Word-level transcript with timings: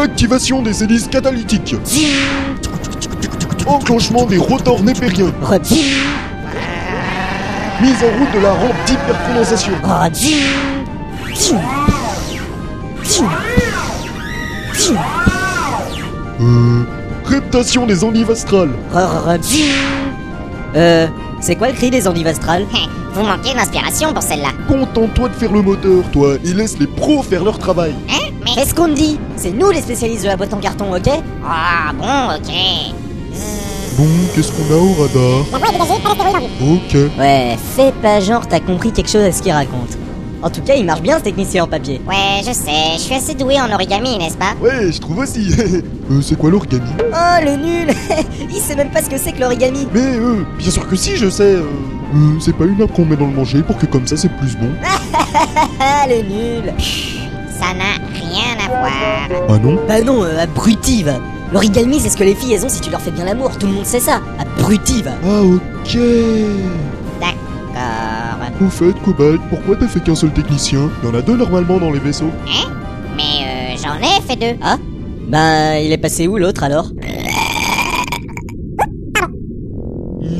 Activation 0.00 0.62
des 0.62 0.82
hélices 0.82 1.08
catalytiques. 1.08 1.74
Enclenchement 3.66 4.24
des 4.24 4.38
rotors 4.38 4.82
népériens. 4.82 5.30
Mise 7.82 7.96
en 8.02 8.18
route 8.18 8.32
de 8.34 8.40
la 8.40 8.52
rampe 8.54 8.74
d'hypercondensation. 8.86 9.72
Euh. 16.40 16.82
Reptation 17.26 17.86
des 17.86 18.02
endives 18.02 18.30
astrales. 18.30 18.70
Euh, 20.76 21.06
c'est 21.40 21.56
quoi 21.56 21.68
le 21.68 21.74
cri 21.74 21.90
des 21.90 22.08
endives 22.08 22.26
astrales? 22.26 22.64
Vous 23.12 23.22
manquez 23.22 23.52
d'inspiration 23.52 24.14
pour 24.14 24.22
celle-là. 24.22 24.48
Contente-toi 24.66 25.28
de 25.28 25.34
faire 25.34 25.52
le 25.52 25.60
moteur, 25.60 26.04
toi, 26.10 26.36
et 26.42 26.54
laisse 26.54 26.78
les 26.78 26.86
pros 26.86 27.22
faire 27.22 27.44
leur 27.44 27.58
travail. 27.58 27.94
Hein? 28.08 28.29
Mais... 28.44 28.54
Qu'est-ce 28.54 28.74
qu'on 28.74 28.88
dit 28.88 29.18
C'est 29.36 29.52
nous 29.52 29.70
les 29.70 29.80
spécialistes 29.82 30.22
de 30.22 30.28
la 30.28 30.36
boîte 30.36 30.52
en 30.54 30.58
carton, 30.58 30.94
ok 30.94 31.08
Ah 31.44 31.92
bon, 31.98 32.34
ok. 32.36 32.52
Bon, 33.96 34.06
qu'est-ce 34.34 34.52
qu'on 34.52 34.72
a 34.72 34.78
au 34.78 34.92
radar 35.02 35.46
Ok. 36.62 36.94
Ouais, 37.18 37.56
fais 37.76 37.92
pas 38.00 38.20
genre 38.20 38.46
t'as 38.46 38.60
compris 38.60 38.92
quelque 38.92 39.10
chose 39.10 39.24
à 39.24 39.32
ce 39.32 39.42
qu'il 39.42 39.52
raconte. 39.52 39.98
En 40.42 40.48
tout 40.48 40.62
cas, 40.62 40.74
il 40.74 40.86
marche 40.86 41.02
bien 41.02 41.18
ce 41.18 41.24
technicien 41.24 41.64
en 41.64 41.66
papier. 41.66 42.00
Ouais, 42.08 42.40
je 42.40 42.52
sais, 42.52 42.94
je 42.94 43.00
suis 43.00 43.14
assez 43.14 43.34
doué 43.34 43.60
en 43.60 43.70
origami, 43.70 44.16
n'est-ce 44.16 44.38
pas? 44.38 44.54
Ouais, 44.62 44.90
je 44.90 44.98
trouve 44.98 45.18
aussi. 45.18 45.52
euh, 46.10 46.22
c'est 46.22 46.38
quoi 46.38 46.50
l'origami? 46.50 46.88
Oh 46.98 47.44
le 47.44 47.56
nul 47.56 47.94
Il 48.50 48.60
sait 48.60 48.74
même 48.74 48.90
pas 48.90 49.02
ce 49.02 49.10
que 49.10 49.18
c'est 49.18 49.32
que 49.32 49.40
l'origami 49.40 49.86
Mais 49.92 50.16
euh, 50.16 50.44
bien 50.58 50.70
sûr 50.70 50.88
que 50.88 50.96
si, 50.96 51.16
je 51.16 51.28
sais. 51.28 51.56
Euh, 51.56 51.64
euh, 52.14 52.40
c'est 52.40 52.56
pas 52.56 52.64
une 52.64 52.78
nappe 52.78 52.92
qu'on 52.92 53.04
met 53.04 53.16
dans 53.16 53.26
le 53.26 53.34
manger 53.34 53.62
pour 53.62 53.76
que 53.76 53.86
comme 53.86 54.06
ça 54.06 54.16
c'est 54.16 54.30
plus 54.30 54.56
bon. 54.56 54.70
Le 56.08 56.22
nul 56.22 56.72
Ça 57.60 57.74
n'a 57.74 57.96
rien 58.12 58.56
à 58.64 58.68
voir. 58.68 59.46
Ah 59.48 59.58
non 59.58 59.78
Bah 59.86 60.00
non, 60.00 60.24
euh, 60.24 60.42
abruti 60.42 61.02
va 61.02 61.14
c'est 61.52 62.08
ce 62.10 62.16
que 62.16 62.22
les 62.24 62.34
filles 62.34 62.54
elles 62.54 62.64
ont 62.64 62.68
si 62.68 62.80
tu 62.80 62.90
leur 62.90 63.00
fais 63.00 63.10
bien 63.10 63.24
l'amour, 63.24 63.50
tout 63.58 63.66
le 63.66 63.72
monde 63.72 63.84
sait 63.84 63.98
ça 64.00 64.20
Abruti 64.38 65.02
va 65.02 65.10
Ah 65.24 65.42
ok. 65.42 65.98
D'accord. 67.20 68.64
Au 68.64 68.70
fait, 68.70 68.92
Cobalt, 69.04 69.40
pourquoi 69.50 69.76
t'as 69.76 69.88
fait 69.88 70.00
qu'un 70.00 70.14
seul 70.14 70.30
technicien? 70.30 70.88
Il 71.02 71.08
y 71.08 71.12
en 71.12 71.14
a 71.14 71.22
deux 71.22 71.36
normalement 71.36 71.78
dans 71.78 71.90
les 71.90 71.98
vaisseaux. 71.98 72.30
Mais 73.16 73.22
euh, 73.44 73.76
j'en 73.82 73.96
ai 73.98 74.20
fait 74.22 74.36
deux. 74.36 74.58
Ah 74.62 74.76
Bah 75.28 75.80
il 75.80 75.90
est 75.92 75.98
passé 75.98 76.28
où 76.28 76.36
l'autre 76.36 76.62
alors? 76.62 76.90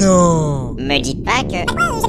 Non 0.01 0.75
Me 0.79 0.99
dites 1.01 1.25
pas 1.25 1.43
que... 1.43 2.00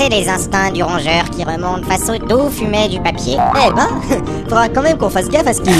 C'est 0.00 0.08
les 0.08 0.30
instincts 0.30 0.70
du 0.70 0.82
rongeur 0.82 1.28
qui 1.28 1.44
remontent 1.44 1.82
face 1.82 2.08
au 2.08 2.16
doux 2.16 2.48
fumet 2.48 2.88
du 2.88 2.98
papier. 3.00 3.36
Eh 3.54 3.70
ben, 3.70 4.00
faudra 4.44 4.66
quand 4.70 4.80
même 4.80 4.96
qu'on 4.96 5.10
fasse 5.10 5.28
gaffe 5.28 5.46
à 5.46 5.52
ce 5.52 5.60
qu'il... 5.60 5.74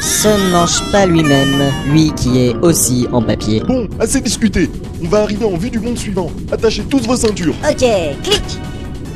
Se 0.00 0.52
mange 0.52 0.88
pas 0.92 1.04
lui-même, 1.04 1.72
lui 1.88 2.12
qui 2.14 2.38
est 2.38 2.54
aussi 2.58 3.08
en 3.10 3.22
papier. 3.22 3.60
Bon, 3.66 3.88
assez 3.98 4.20
discuté. 4.20 4.70
On 5.02 5.08
va 5.08 5.22
arriver 5.22 5.46
en 5.46 5.56
vue 5.56 5.68
du 5.68 5.80
monde 5.80 5.98
suivant. 5.98 6.30
Attachez 6.52 6.84
tous 6.84 7.00
vos 7.00 7.16
ceintures. 7.16 7.54
Ok, 7.68 7.84
clic 8.22 8.42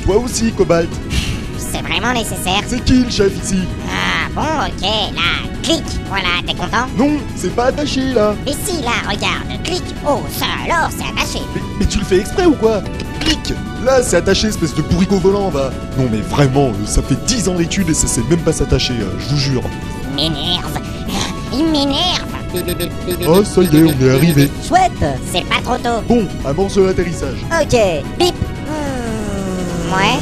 Toi 0.04 0.16
aussi, 0.16 0.50
Cobalt. 0.50 0.90
C'est 1.56 1.82
vraiment 1.82 2.12
nécessaire. 2.12 2.62
C'est 2.66 2.84
qui 2.84 3.04
le 3.04 3.10
chef 3.10 3.32
ici? 3.40 3.60
Ah 3.88 4.30
bon, 4.34 4.66
ok, 4.66 4.82
là, 5.14 5.48
clic. 5.62 5.84
Voilà, 6.08 6.28
t'es 6.44 6.54
content? 6.54 6.88
Non, 6.98 7.18
c'est 7.36 7.54
pas 7.54 7.66
attaché 7.66 8.12
là. 8.12 8.34
Mais 8.44 8.54
si, 8.64 8.82
là, 8.82 8.90
regarde, 9.08 9.62
clic. 9.62 9.84
Oh, 10.08 10.20
ça 10.36 10.46
alors, 10.64 10.90
c'est 10.90 11.04
attaché. 11.04 11.38
Mais, 11.54 11.60
mais 11.78 11.86
tu 11.86 12.00
le 12.00 12.04
fais 12.04 12.18
exprès 12.18 12.46
ou 12.46 12.54
quoi? 12.54 12.82
Clic 13.24 13.52
Là, 13.84 14.02
c'est 14.02 14.16
attaché, 14.16 14.48
espèce 14.48 14.74
de 14.74 14.82
bourricot 14.82 15.18
volant, 15.18 15.48
va. 15.50 15.70
Non 15.98 16.08
mais 16.10 16.20
vraiment, 16.20 16.68
euh, 16.68 16.86
ça 16.86 17.02
fait 17.02 17.16
10 17.26 17.48
ans 17.48 17.54
d'études 17.54 17.88
et 17.90 17.94
ça 17.94 18.06
sait 18.06 18.22
même 18.30 18.40
pas 18.40 18.52
s'attacher, 18.52 18.94
euh, 18.94 19.06
je 19.18 19.28
vous 19.30 19.36
jure. 19.36 19.62
Il 20.18 20.30
m'énerve. 20.30 20.78
Il 21.52 21.64
m'énerve. 21.66 22.26
Oh, 23.26 23.42
ça 23.44 23.62
y 23.62 23.66
est, 23.76 23.82
on 23.82 24.06
est 24.06 24.10
arrivé. 24.14 24.50
Chouette 24.68 24.92
C'est 25.32 25.44
pas 25.46 25.60
trop 25.64 25.76
tôt. 25.78 26.02
Bon, 26.06 26.26
amorce 26.44 26.76
l'atterrissage. 26.76 27.38
Ok, 27.50 27.76
bip 28.18 28.34
Ouais. 29.90 30.18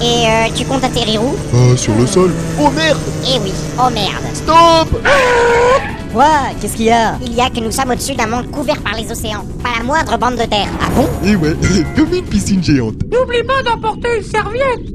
Et 0.00 0.26
euh, 0.26 0.52
tu 0.54 0.64
comptes 0.64 0.84
atterrir 0.84 1.22
où? 1.22 1.34
Ah, 1.52 1.76
sur 1.76 1.94
le 1.94 2.06
sol. 2.06 2.32
Oh 2.60 2.70
merde 2.70 2.98
Eh 3.26 3.38
oui. 3.42 3.52
Oh 3.78 3.90
merde. 3.90 4.24
Stop 4.34 5.00
Quoi? 6.14 6.54
Qu'est-ce 6.60 6.76
qu'il 6.76 6.86
y 6.86 6.90
a? 6.90 7.18
Il 7.26 7.34
y 7.34 7.40
a 7.40 7.50
que 7.50 7.58
nous 7.58 7.72
sommes 7.72 7.90
au-dessus 7.90 8.14
d'un 8.14 8.28
monde 8.28 8.48
couvert 8.52 8.80
par 8.80 8.94
les 8.94 9.10
océans. 9.10 9.44
Pas 9.64 9.70
la 9.78 9.84
moindre 9.84 10.16
bande 10.16 10.36
de 10.36 10.44
terre. 10.48 10.68
Ah 10.80 10.88
bon? 10.94 11.08
Et 11.26 11.34
ouais, 11.34 11.56
comme 11.96 12.14
une 12.14 12.24
piscine 12.24 12.62
géante. 12.62 12.94
N'oublie 13.12 13.42
pas 13.42 13.64
d'emporter 13.64 14.18
une 14.18 14.22
serviette. 14.22 14.94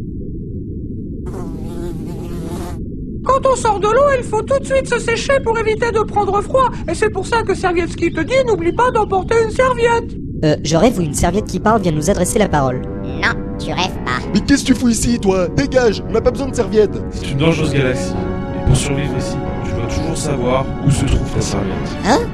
Quand 3.26 3.46
on 3.52 3.56
sort 3.58 3.82
de 3.82 3.88
l'eau, 3.88 4.18
il 4.18 4.24
faut 4.24 4.42
tout 4.44 4.58
de 4.60 4.66
suite 4.66 4.88
se 4.88 4.98
sécher 4.98 5.42
pour 5.44 5.60
éviter 5.60 5.92
de 5.92 6.00
prendre 6.04 6.42
froid. 6.42 6.70
Et 6.90 6.96
c'est 6.96 7.10
pour 7.10 7.28
ça 7.28 7.44
que 7.44 7.54
Servietsky 7.54 8.14
te 8.14 8.22
dit 8.22 8.34
n'oublie 8.48 8.72
pas 8.72 8.90
d'emporter 8.90 9.36
une 9.44 9.52
serviette. 9.52 10.16
Euh, 10.46 10.56
je 10.64 10.78
rêve 10.78 10.98
où 11.00 11.02
une 11.02 11.14
serviette 11.14 11.48
qui 11.48 11.60
parle 11.60 11.82
vient 11.82 11.92
nous 11.92 12.10
adresser 12.10 12.40
la 12.40 12.48
parole. 12.48 12.82
Non, 13.04 13.34
tu 13.60 13.74
rêves 13.74 14.00
pas. 14.06 14.26
Mais 14.34 14.40
qu'est-ce 14.40 14.62
que 14.64 14.68
tu 14.68 14.74
fous 14.74 14.88
ici, 14.88 15.20
toi? 15.20 15.50
Dégage, 15.50 16.02
on 16.08 16.14
n'a 16.14 16.22
pas 16.22 16.32
besoin 16.32 16.48
de 16.48 16.56
serviette. 16.56 16.98
C'est 17.12 17.32
une 17.32 17.40
dangereuse 17.40 17.74
galaxie. 17.74 18.14
Et 18.56 18.66
pour 18.66 18.78
survivre 18.78 19.18
ici, 19.18 19.34
dois 19.34 19.49
toujours 19.90 20.18
savoir 20.18 20.66
où 20.86 20.92
se 20.92 21.06
trouve 21.06 21.30
ta 21.34 21.42
serviette. 21.42 21.76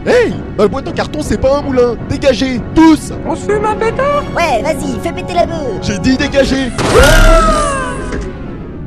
Hey 0.05 0.33
Ma 0.57 0.67
boîte 0.67 0.87
en 0.87 0.91
carton, 0.91 1.19
c'est 1.21 1.39
pas 1.39 1.57
un 1.59 1.61
moulin 1.61 1.95
Dégagez 2.09 2.59
Tous 2.73 3.11
On 3.27 3.35
se 3.35 3.41
fume 3.51 3.65
un 3.65 3.75
pétard? 3.75 4.23
Ouais, 4.35 4.61
vas-y, 4.61 4.99
fais 5.01 5.11
péter 5.11 5.33
la 5.33 5.45
beuh 5.45 5.79
J'ai 5.81 5.99
dit 5.99 6.17
dégagez 6.17 6.69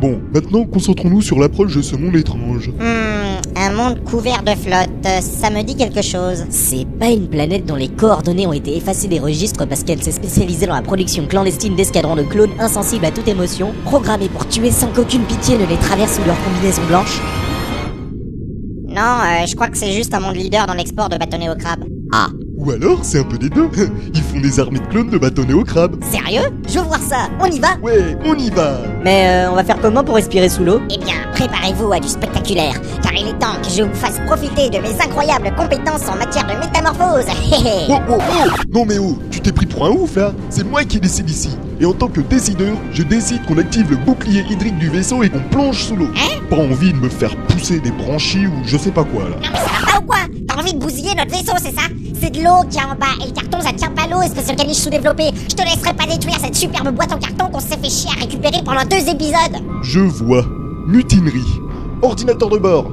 Bon, 0.00 0.20
maintenant 0.32 0.64
concentrons-nous 0.64 1.22
sur 1.22 1.38
l'approche 1.40 1.74
de 1.74 1.82
ce 1.82 1.96
monde 1.96 2.14
étrange. 2.14 2.68
Hmm, 2.68 3.40
un 3.56 3.72
monde 3.72 4.04
couvert 4.04 4.44
de 4.44 4.52
flotte, 4.52 5.20
ça 5.20 5.50
me 5.50 5.62
dit 5.62 5.74
quelque 5.74 6.02
chose. 6.02 6.44
C'est 6.50 6.86
pas 7.00 7.08
une 7.08 7.26
planète 7.26 7.66
dont 7.66 7.74
les 7.74 7.88
coordonnées 7.88 8.46
ont 8.46 8.52
été 8.52 8.76
effacées 8.76 9.08
des 9.08 9.18
registres 9.18 9.66
parce 9.66 9.82
qu'elle 9.82 10.00
s'est 10.00 10.12
spécialisée 10.12 10.66
dans 10.66 10.76
la 10.76 10.82
production 10.82 11.26
clandestine 11.26 11.74
d'escadrons 11.74 12.14
de 12.14 12.22
clones 12.22 12.52
insensibles 12.60 13.06
à 13.06 13.10
toute 13.10 13.26
émotion, 13.26 13.74
programmés 13.84 14.28
pour 14.28 14.46
tuer 14.46 14.70
sans 14.70 14.86
qu'aucune 14.86 15.22
pitié 15.22 15.58
ne 15.58 15.66
les 15.66 15.76
traverse 15.76 16.14
sous 16.14 16.24
leur 16.24 16.36
combinaison 16.44 16.82
blanche. 16.88 17.20
Non, 18.98 19.04
euh, 19.04 19.47
je 19.47 19.54
crois 19.54 19.69
que 19.69 19.78
c'est 19.78 19.92
juste 19.92 20.12
un 20.12 20.19
monde 20.19 20.34
leader 20.34 20.66
dans 20.66 20.75
l'export 20.75 21.09
de 21.09 21.16
bâtonnets 21.16 21.48
au 21.48 21.54
crabe. 21.54 21.84
Ah, 22.12 22.26
Ou 22.56 22.72
alors, 22.72 22.98
c'est 23.04 23.20
un 23.20 23.22
peu 23.22 23.38
des 23.38 23.48
deux. 23.48 23.69
Ils 24.12 24.22
font 24.22 24.41
des 24.41 24.59
armées 24.59 24.81
de 24.81 24.86
clones 24.86 25.09
de 25.09 25.19
bâtonnets 25.19 25.53
au 25.53 25.62
crabe. 25.62 26.03
Sérieux? 26.10 26.50
Je 26.69 26.81
veux 26.81 26.84
voir 26.84 26.98
ça, 27.00 27.28
on 27.38 27.47
y 27.47 27.60
va? 27.60 27.76
Ouais, 27.81 28.16
on 28.25 28.34
y 28.34 28.50
va 28.50 28.78
Mais 29.04 29.28
euh, 29.28 29.53
on 29.53 29.54
va 29.54 29.62
faire 29.62 29.78
comment 29.81 30.03
pour 30.03 30.16
respirer 30.16 30.48
sous 30.48 30.64
l'eau? 30.64 30.81
Eh 30.91 30.98
bien, 30.98 31.14
préparez-vous 31.32 31.92
à 31.92 32.00
du 32.00 32.08
spectaculaire, 32.08 32.75
car 33.00 33.12
il 33.12 33.28
est 33.28 33.38
temps 33.38 33.54
que 33.62 33.70
je 33.70 33.84
vous 33.84 33.94
fasse 33.94 34.19
profiter 34.26 34.69
de 34.69 34.78
mes 34.78 35.00
incroyables 35.00 35.54
compétences 35.56 36.08
en 36.08 36.16
matière 36.16 36.48
de 36.48 36.54
métamorphose. 36.58 37.26
Hé 37.53 37.69
hé. 37.69 37.87
Oh, 37.91 37.98
oh, 38.10 38.19
oh 38.19 38.48
Non 38.75 38.84
mais 38.84 38.98
oh, 38.98 39.16
tu 39.31 39.38
t'es 39.41 39.53
pris 39.53 39.66
pour 39.78 39.86
un 39.86 39.90
ouf 39.90 40.16
là 40.16 40.32
C'est 40.50 40.68
moi 40.68 40.84
qui 40.84 40.98
décide 40.98 41.30
ici. 41.30 41.50
Et 41.80 41.86
en 41.86 41.92
tant 41.92 42.08
que 42.08 42.20
décideur, 42.20 42.76
je 42.92 43.04
décide 43.04 43.44
qu'on 43.46 43.58
active 43.58 43.88
le 43.90 43.96
bouclier 43.96 44.44
hydrique 44.50 44.76
du 44.78 44.88
vaisseau 44.88 45.22
et 45.22 45.30
qu'on 45.30 45.42
plonge 45.50 45.84
sous 45.84 45.94
l'eau. 45.94 46.08
Pas 46.50 46.56
envie 46.56 46.92
de 46.92 46.98
me 46.98 47.08
faire 47.08 47.36
pousser 47.46 47.78
des 47.78 47.92
branchies 47.92 48.46
ou 48.48 48.52
je 48.64 48.76
sais 48.76 48.90
pas 48.90 49.04
quoi 49.04 49.22
là. 49.24 49.36
Non 49.36 49.50
mais 49.52 49.58
ça 49.58 49.80
va 49.80 49.92
pas 49.92 49.98
ou 50.00 50.06
quoi? 50.06 50.16
T'as 50.48 50.60
envie 50.60 50.74
de 50.74 50.78
bousiller 50.80 51.14
notre 51.16 51.30
vaisseau, 51.30 51.52
c'est 51.58 51.74
ça? 51.74 51.82
C'est 52.20 52.30
de 52.30 52.38
l'eau 52.38 52.64
qu'il 52.68 52.80
y 52.80 52.84
a 52.84 52.88
en 52.88 52.96
bas, 52.96 53.14
et 53.22 53.28
le 53.28 53.32
carton 53.32 53.60
ça 53.60 53.72
tient 53.72 53.90
pas 53.90 54.08
l'eau, 54.10 54.20
espèce 54.20 54.48
de 54.48 54.54
caniche 54.54 54.78
sous-développée. 54.78 55.30
Je 55.48 55.54
te 55.54 55.62
laisserai 55.62 55.94
pas 55.94 56.06
détruire 56.06 56.38
cette 56.40 56.56
superbe 56.56 56.92
boîte 56.92 57.12
en 57.12 57.18
carton 57.18 57.48
qu'on 57.48 57.60
s'est 57.60 57.76
fait 57.76 57.88
chier 57.88 58.10
à 58.16 58.20
récupérer 58.20 58.60
pendant 58.64 58.84
deux 58.84 59.08
épisodes. 59.08 59.62
Je 59.82 60.00
vois. 60.00 60.44
Mutinerie. 60.88 61.60
Ordinateur 62.02 62.48
de 62.48 62.58
bord. 62.58 62.90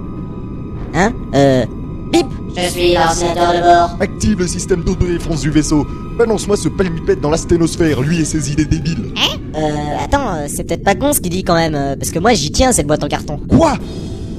Hein? 0.93 1.11
Euh... 1.33 1.65
Bip 2.11 2.27
Je 2.57 2.69
suis 2.69 2.93
l'ordinateur 2.93 3.53
de 3.53 3.61
bord. 3.61 3.97
Active 3.99 4.39
le 4.39 4.47
système 4.47 4.83
d'autodéfense 4.83 5.41
du 5.41 5.49
vaisseau. 5.49 5.85
Balance-moi 6.17 6.55
ce 6.57 6.69
palmipède 6.69 7.19
dans 7.19 7.29
la 7.29 7.37
sténosphère, 7.37 8.01
lui 8.01 8.21
et 8.21 8.25
ses 8.25 8.51
idées 8.51 8.65
débiles. 8.65 9.13
Euh... 9.55 9.59
Attends, 10.03 10.35
euh, 10.35 10.45
c'est 10.47 10.63
peut-être 10.63 10.83
pas 10.83 10.95
con 10.95 11.13
ce 11.13 11.19
qu'il 11.19 11.31
dit 11.31 11.43
quand 11.43 11.55
même, 11.55 11.75
euh, 11.75 11.95
parce 11.95 12.11
que 12.11 12.19
moi 12.19 12.33
j'y 12.33 12.51
tiens 12.51 12.71
cette 12.71 12.87
boîte 12.87 13.03
en 13.03 13.07
carton. 13.07 13.39
Quoi? 13.49 13.73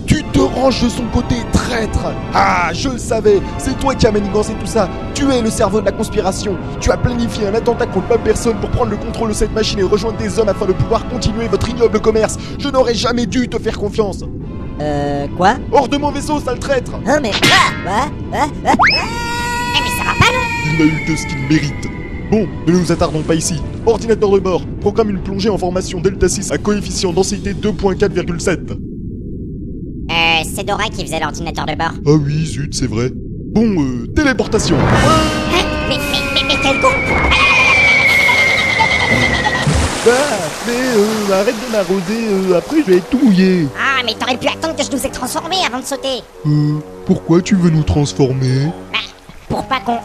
Tu 0.07 0.23
te 0.23 0.39
ranges 0.39 0.85
de 0.85 0.89
son 0.89 1.05
côté, 1.13 1.35
traître 1.53 2.13
Ah, 2.33 2.71
je 2.73 2.91
le 2.91 2.99
savais 2.99 3.41
C'est 3.59 3.77
toi 3.81 3.95
qui 3.95 4.07
as 4.07 4.13
manigancé 4.13 4.53
tout 4.55 4.67
ça 4.67 4.89
Tu 5.15 5.29
es 5.33 5.43
le 5.43 5.51
cerveau 5.51 5.81
de 5.81 5.87
la 5.87 5.91
conspiration 5.91 6.57
Tu 6.81 6.93
as 6.93 6.97
planifié 6.97 7.49
un 7.49 7.55
attentat 7.55 7.87
contre 7.87 8.11
ma 8.11 8.19
personne 8.19 8.55
pour 8.61 8.71
prendre 8.71 8.93
le 8.93 8.97
contrôle 8.99 9.31
de 9.31 9.35
cette 9.35 9.53
machine 9.53 9.81
et 9.81 9.83
rejoindre 9.83 10.17
des 10.19 10.39
hommes 10.39 10.49
afin 10.49 10.67
de 10.67 10.73
pouvoir 10.73 11.09
continuer 11.09 11.49
votre 11.49 11.69
ignoble 11.69 12.01
commerce 12.01 12.39
Je 12.61 12.69
n'aurais 12.69 12.95
jamais 12.95 13.27
dû 13.27 13.49
te 13.49 13.59
faire 13.59 13.79
confiance 13.79 14.23
Euh... 14.81 15.27
Quoi 15.37 15.55
Hors 15.73 15.89
de 15.89 15.97
mon 15.97 16.11
vaisseau, 16.11 16.39
sale 16.41 16.59
traître 16.59 16.93
Hein 17.07 17.19
mais... 17.23 17.31
Ah 17.45 17.73
Ouais 17.85 18.39
Ouais 18.39 18.47
Ouais 18.65 18.75
Eh 18.75 19.81
mais 19.83 19.91
ça 19.99 20.05
va 20.05 20.13
pas 20.19 20.33
non 20.33 20.45
Il 20.65 20.79
n'a 20.79 20.85
eu 20.85 21.05
que 21.07 21.17
ce 21.17 21.27
qu'il 21.27 21.39
mérite 21.49 21.89
Bon, 22.31 22.47
ne 22.67 22.73
nous 22.73 22.91
attardons 22.91 23.23
pas 23.23 23.37
ici. 23.37 23.63
Ordinateur 23.87 24.31
de 24.33 24.41
bord, 24.41 24.63
programme 24.81 25.11
une 25.11 25.21
plongée 25.21 25.49
en 25.49 25.57
formation 25.57 26.01
Delta 26.01 26.29
6 26.29 26.51
à 26.51 26.59
coefficient 26.59 27.13
densité 27.13 27.55
2.4,7. 27.55 28.73
Euh, 28.73 30.45
c'est 30.55 30.65
Dora 30.67 30.85
qui 30.89 31.05
faisait 31.05 31.21
l'ordinateur 31.21 31.67
de 31.67 31.75
bord. 31.77 31.93
Ah 32.05 32.11
oui, 32.11 32.45
zut, 32.47 32.75
c'est 32.75 32.89
vrai. 32.89 33.11
Bon, 33.55 33.81
euh, 33.81 34.07
téléportation. 34.09 34.77
Hein 34.77 35.23
mais, 35.89 35.97
mais, 35.97 35.99
mais, 36.35 36.43
mais 36.49 36.55
quel 36.61 36.81
con 36.81 36.89
Bah, 40.05 40.13
mais 40.67 40.73
euh, 40.73 41.33
arrête 41.41 41.55
de 41.67 41.73
m'arroser, 41.73 42.53
euh, 42.53 42.59
après 42.59 42.79
je 42.81 42.87
vais 42.91 42.97
être 42.99 43.09
tout 43.09 43.19
mouillé. 43.23 43.67
Ah, 43.79 43.86
mais 44.07 44.15
t'aurais 44.15 44.37
pu 44.37 44.47
attendre 44.47 44.77
que 44.77 44.85
je 44.85 44.91
nous 44.91 45.05
ai 45.05 45.11
transformés 45.11 45.57
avant 45.67 45.81
de 45.81 45.85
sauter. 45.85 46.23
Euh, 46.47 46.79
pourquoi 47.05 47.43
tu 47.43 47.57
veux 47.57 47.71
nous 47.71 47.83
transformer? 47.83 48.67
Bah, 48.93 48.99
pour 49.49 49.65
pas 49.65 49.81
qu'on... 49.81 49.99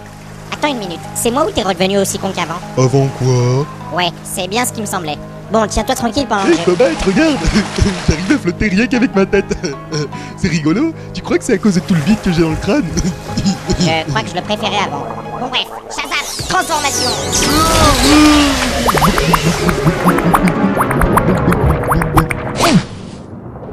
Attends 0.52 0.70
une 0.70 0.80
minute, 0.80 1.00
c'est 1.16 1.32
moi 1.32 1.46
ou 1.48 1.52
t'es 1.52 1.62
redevenu 1.62 2.00
aussi 2.00 2.18
con 2.18 2.32
qu'avant? 2.36 2.60
Avant 2.78 3.08
quoi? 3.20 3.66
Ouais, 3.96 4.10
c'est 4.24 4.48
bien 4.48 4.66
ce 4.66 4.74
qui 4.74 4.82
me 4.82 4.86
semblait. 4.88 5.18
Bon, 5.52 5.68
tiens-toi 5.68 5.96
tranquille 5.96 6.26
pendant 6.28 6.46
que 6.46 6.54
je... 6.54 6.62
Cobalt, 6.64 7.00
regarde. 7.04 7.38
J'arrive 8.08 8.32
à 8.32 8.38
flotter 8.40 8.70
rien 8.70 8.88
qu'avec 8.88 9.16
ma 9.16 9.26
tête. 9.26 9.56
C'est 10.38 10.48
rigolo. 10.48 10.94
Tu 11.14 11.22
crois 11.22 11.38
que 11.38 11.44
c'est 11.44 11.54
à 11.54 11.58
cause 11.58 11.76
de 11.76 11.82
tout 11.82 11.94
le 11.94 12.00
vide 12.02 12.18
que 12.24 12.32
j'ai 12.32 12.42
dans 12.42 12.50
le 12.50 12.56
crâne? 12.56 12.86
Je 13.80 14.10
crois 14.10 14.22
que 14.22 14.30
je 14.30 14.36
le 14.36 14.42
préférais 14.42 14.78
avant. 14.88 15.06
Bon 15.40 15.48
bref, 15.48 15.66
Shazam, 15.90 16.48
transformation 16.48 17.10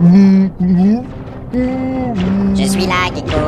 Je 0.01 0.49
suis 2.65 2.87
là, 2.87 3.07
Gecko. 3.15 3.39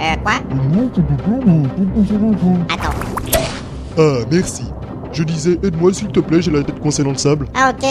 Euh, 0.00 0.16
quoi? 0.22 0.32
Attends. 2.70 2.94
Ah, 3.98 4.18
merci. 4.30 4.64
Je 5.10 5.22
disais, 5.22 5.58
aide-moi 5.62 5.94
s'il 5.94 6.08
te 6.08 6.20
plaît, 6.20 6.42
j'ai 6.42 6.50
la 6.50 6.62
tête 6.62 6.78
coincée 6.80 7.02
dans 7.02 7.12
le 7.12 7.16
sable. 7.16 7.46
Ah 7.54 7.70
ok, 7.70 7.88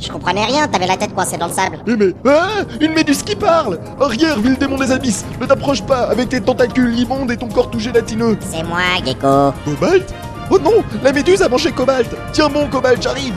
je 0.00 0.10
comprenais 0.10 0.44
rien, 0.44 0.66
t'avais 0.66 0.88
la 0.88 0.96
tête 0.96 1.14
coincée 1.14 1.36
dans 1.36 1.46
le 1.46 1.52
sable. 1.52 1.78
Eh 1.86 1.96
mais... 1.96 2.12
Ah 2.26 2.64
Une 2.80 2.92
méduse 2.92 3.22
qui 3.22 3.36
parle 3.36 3.78
Arrière, 4.00 4.40
ville 4.40 4.56
démon 4.58 4.76
des 4.76 4.90
abysses 4.90 5.24
Ne 5.40 5.46
t'approche 5.46 5.82
pas 5.82 6.08
avec 6.10 6.28
tes 6.30 6.40
tentacules 6.40 6.98
immondes 6.98 7.30
et 7.30 7.36
ton 7.36 7.46
corps 7.48 7.70
tout 7.70 7.78
gélatineux 7.78 8.36
C'est 8.40 8.64
moi, 8.64 8.80
Gecko. 9.04 9.52
Cobalt? 9.64 10.12
Oh 10.50 10.58
non 10.58 10.82
La 11.04 11.12
méduse 11.12 11.40
a 11.40 11.48
mangé 11.48 11.70
Cobalt 11.70 12.10
Tiens 12.32 12.48
bon, 12.48 12.66
Cobalt, 12.66 13.00
j'arrive 13.00 13.34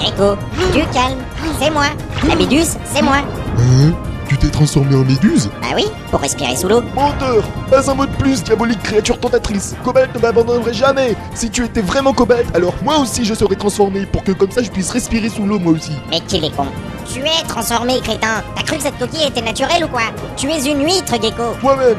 Gecko, 0.00 0.36
du 0.72 0.80
calme, 0.92 1.18
c'est 1.60 1.70
moi. 1.70 1.84
La 2.28 2.34
méduse, 2.36 2.76
c'est 2.92 3.02
moi. 3.02 3.16
Hein 3.58 3.92
Tu 4.28 4.36
t'es 4.36 4.48
transformé 4.48 4.94
en 4.96 5.04
méduse 5.04 5.50
Bah 5.60 5.68
oui, 5.76 5.84
pour 6.10 6.20
respirer 6.20 6.56
sous 6.56 6.68
l'eau. 6.68 6.82
Menteur 6.94 7.44
Pas 7.70 7.90
un 7.90 7.94
mot 7.94 8.06
de 8.06 8.10
plus, 8.12 8.42
diabolique 8.42 8.82
créature 8.82 9.20
tentatrice 9.20 9.74
Cobalt 9.84 10.12
ne 10.14 10.20
m'abandonnerait 10.20 10.74
jamais 10.74 11.14
Si 11.34 11.50
tu 11.50 11.64
étais 11.64 11.80
vraiment 11.82 12.12
Cobalt, 12.12 12.46
alors 12.54 12.74
moi 12.82 12.98
aussi 12.98 13.24
je 13.24 13.34
serais 13.34 13.54
transformé 13.54 14.06
pour 14.06 14.24
que 14.24 14.32
comme 14.32 14.50
ça 14.50 14.62
je 14.62 14.70
puisse 14.70 14.90
respirer 14.90 15.28
sous 15.28 15.44
l'eau 15.46 15.58
moi 15.58 15.72
aussi. 15.72 15.92
Mais 16.10 16.20
qu'il 16.20 16.44
est 16.44 16.54
con. 16.56 16.66
Tu 17.12 17.20
es 17.20 17.46
transformé, 17.46 18.00
crétin. 18.02 18.42
T'as 18.56 18.62
cru 18.62 18.76
que 18.78 18.82
cette 18.82 18.98
coquille 18.98 19.26
était 19.28 19.42
naturelle 19.42 19.84
ou 19.84 19.88
quoi? 19.88 20.02
Tu 20.36 20.48
es 20.50 20.64
une 20.64 20.82
huître, 20.84 21.12
Gecko. 21.22 21.54
Moi-même 21.62 21.98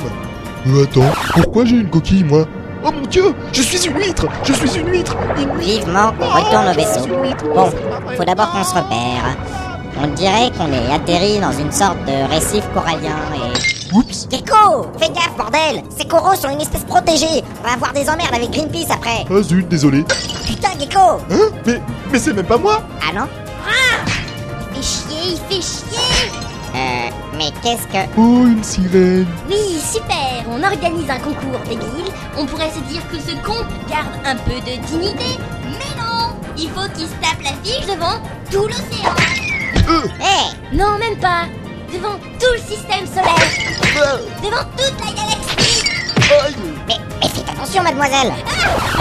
Euh 0.68 0.83
attends, 0.83 1.13
pourquoi 1.33 1.63
j'ai 1.65 1.77
une 1.77 1.89
coquille 1.89 2.23
moi? 2.25 2.45
Oh 2.83 2.91
mon 2.91 3.01
dieu 3.07 3.33
Je 3.51 3.62
suis 3.62 3.88
une 3.88 3.97
huître 3.97 4.25
Je 4.44 4.53
suis 4.53 4.79
une 4.79 4.88
huître 4.89 5.15
Une 5.38 5.57
huître. 5.57 5.85
Vivement 5.85 6.12
qu'on 6.18 6.27
retourne 6.27 6.68
au 6.68 6.74
vaisseau. 6.74 7.07
Bon, 7.53 7.71
faut 8.15 8.24
d'abord 8.24 8.51
qu'on 8.51 8.63
se 8.63 8.75
repère. 8.75 9.38
On 10.01 10.07
dirait 10.07 10.51
qu'on 10.51 10.71
est 10.71 10.94
atterri 10.94 11.39
dans 11.39 11.51
une 11.51 11.71
sorte 11.71 11.97
de 12.06 12.29
récif 12.31 12.63
corallien 12.74 13.15
et... 13.35 13.95
Oups. 13.95 14.27
Gecko 14.29 14.85
Fais 15.00 15.09
gaffe, 15.09 15.35
bordel. 15.38 15.81
Ces 15.97 16.06
coraux 16.06 16.35
sont 16.35 16.50
une 16.50 16.62
espèce 16.62 16.83
protégée. 16.83 17.44
On 17.62 17.68
va 17.68 17.74
avoir 17.74 17.94
des 17.94 18.09
emmerdes 18.09 18.33
avec 18.33 18.51
Greenpeace 18.51 18.91
après. 18.91 19.25
Ah 19.30 19.41
zut, 19.41 19.68
désolé. 19.68 20.03
Putain, 20.45 20.69
Gecko. 20.80 21.21
Hein? 21.31 21.50
Mais... 21.65 21.81
mais 22.12 22.19
c'est 22.19 22.33
même 22.33 22.45
pas 22.45 22.57
moi. 22.57 22.81
Ah 23.01 23.13
non. 23.13 23.27
Il 24.75 24.81
fait 24.81 24.83
chier, 24.83 25.38
il 25.50 25.56
fait 25.56 25.62
chier 25.62 26.46
Euh... 26.77 27.09
Mais 27.38 27.51
qu'est-ce 27.63 27.88
que... 27.88 28.03
Oh, 28.18 28.45
une 28.47 28.63
sirène 28.63 29.27
Oui, 29.50 29.79
super 29.91 30.44
On 30.50 30.62
organise 30.63 31.09
un 31.09 31.19
concours 31.19 31.59
débile. 31.68 32.12
On 32.38 32.45
pourrait 32.45 32.71
se 32.71 32.79
dire 32.91 33.01
que 33.09 33.18
ce 33.19 33.31
con 33.45 33.56
garde 33.89 34.07
un 34.25 34.35
peu 34.35 34.53
de 34.62 34.77
dignité. 34.88 35.38
Mais 35.65 36.01
non 36.01 36.35
Il 36.57 36.69
faut 36.69 36.88
qu'il 36.95 37.06
se 37.07 37.13
tape 37.21 37.41
la 37.44 37.51
fiche 37.63 37.85
devant 37.85 38.19
tout 38.51 38.68
l'océan. 38.68 39.13
Hé 40.19 40.75
Non, 40.75 40.97
même 40.97 41.18
pas 41.19 41.44
Devant 41.94 42.15
tout 42.39 42.53
le 42.53 42.59
système 42.59 43.06
solaire. 43.07 43.50
Ah, 43.97 44.18
Devant 44.44 44.63
toute 44.75 45.00
la 45.00 45.13
galaxie. 45.13 45.83
aïe. 46.45 46.56
Mais, 46.88 46.95
mais 47.21 47.27
faites 47.30 47.50
attention, 47.50 47.83
mademoiselle 47.83 48.33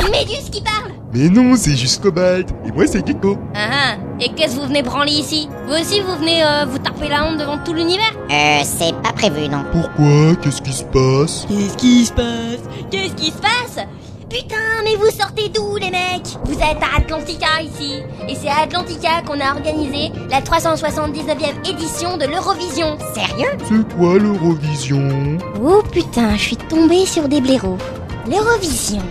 Une 0.05 0.11
méduse 0.11 0.49
qui 0.51 0.61
parle 0.63 0.93
Mais 1.13 1.29
non, 1.29 1.57
c'est 1.57 1.75
juste 1.77 2.03
Cobalt 2.03 2.49
Et 2.67 2.71
moi 2.73 2.85
c'est 2.87 3.05
Gecko 3.07 3.37
Ah 3.55 3.69
ah 3.73 3.97
Et 4.19 4.31
qu'est-ce 4.31 4.55
que 4.57 4.61
vous 4.61 4.67
venez 4.69 4.83
branler 4.83 5.13
ici? 5.13 5.49
Vous 5.67 5.75
aussi, 5.75 6.01
vous 6.01 6.17
venez 6.17 6.43
euh, 6.43 6.65
vous 6.67 6.79
taper 6.79 7.09
la 7.09 7.25
honte 7.25 7.37
devant 7.39 7.59
tout 7.59 7.75
l'univers? 7.75 8.13
Euh, 8.31 8.61
c'est 8.65 8.95
pas 9.03 9.13
prévu, 9.13 9.49
non. 9.49 9.65
Pourquoi? 9.73 10.35
Qu'est-ce 10.43 10.63
qui 10.63 10.73
se 10.73 10.85
passe? 10.85 11.47
Qu'est-ce 11.49 11.77
qui 11.77 12.07
se 12.07 12.13
passe? 12.13 12.61
Qu'est-ce 12.91 13.15
qui 13.15 13.27
se 13.27 13.39
passe? 13.39 13.85
Putain, 14.31 14.57
mais 14.85 14.97
vous 14.97 15.11
sortez 15.17 15.51
d'où 15.51 15.77
les 15.77 15.91
mecs? 15.91 16.37
Vous 16.47 16.55
êtes 16.55 16.83
à 16.83 16.97
Atlantica 16.99 17.63
ici. 17.63 18.01
Et 18.29 18.35
c'est 18.35 18.49
à 18.49 18.63
Atlantica 18.63 19.23
qu'on 19.27 19.39
a 19.39 19.53
organisé 19.55 20.11
la 20.31 20.41
379e 20.41 21.69
édition 21.71 22.17
de 22.17 22.25
l'Eurovision. 22.25 22.97
Sérieux? 23.15 23.57
C'est 23.69 23.97
quoi 23.97 24.19
l'Eurovision? 24.19 25.39
Oh 25.63 25.83
putain, 25.93 26.37
je 26.37 26.43
suis 26.43 26.57
tombée 26.57 27.07
sur 27.07 27.29
des 27.29 27.41
blaireaux. 27.41 27.79
L'Eurovision, 28.29 29.03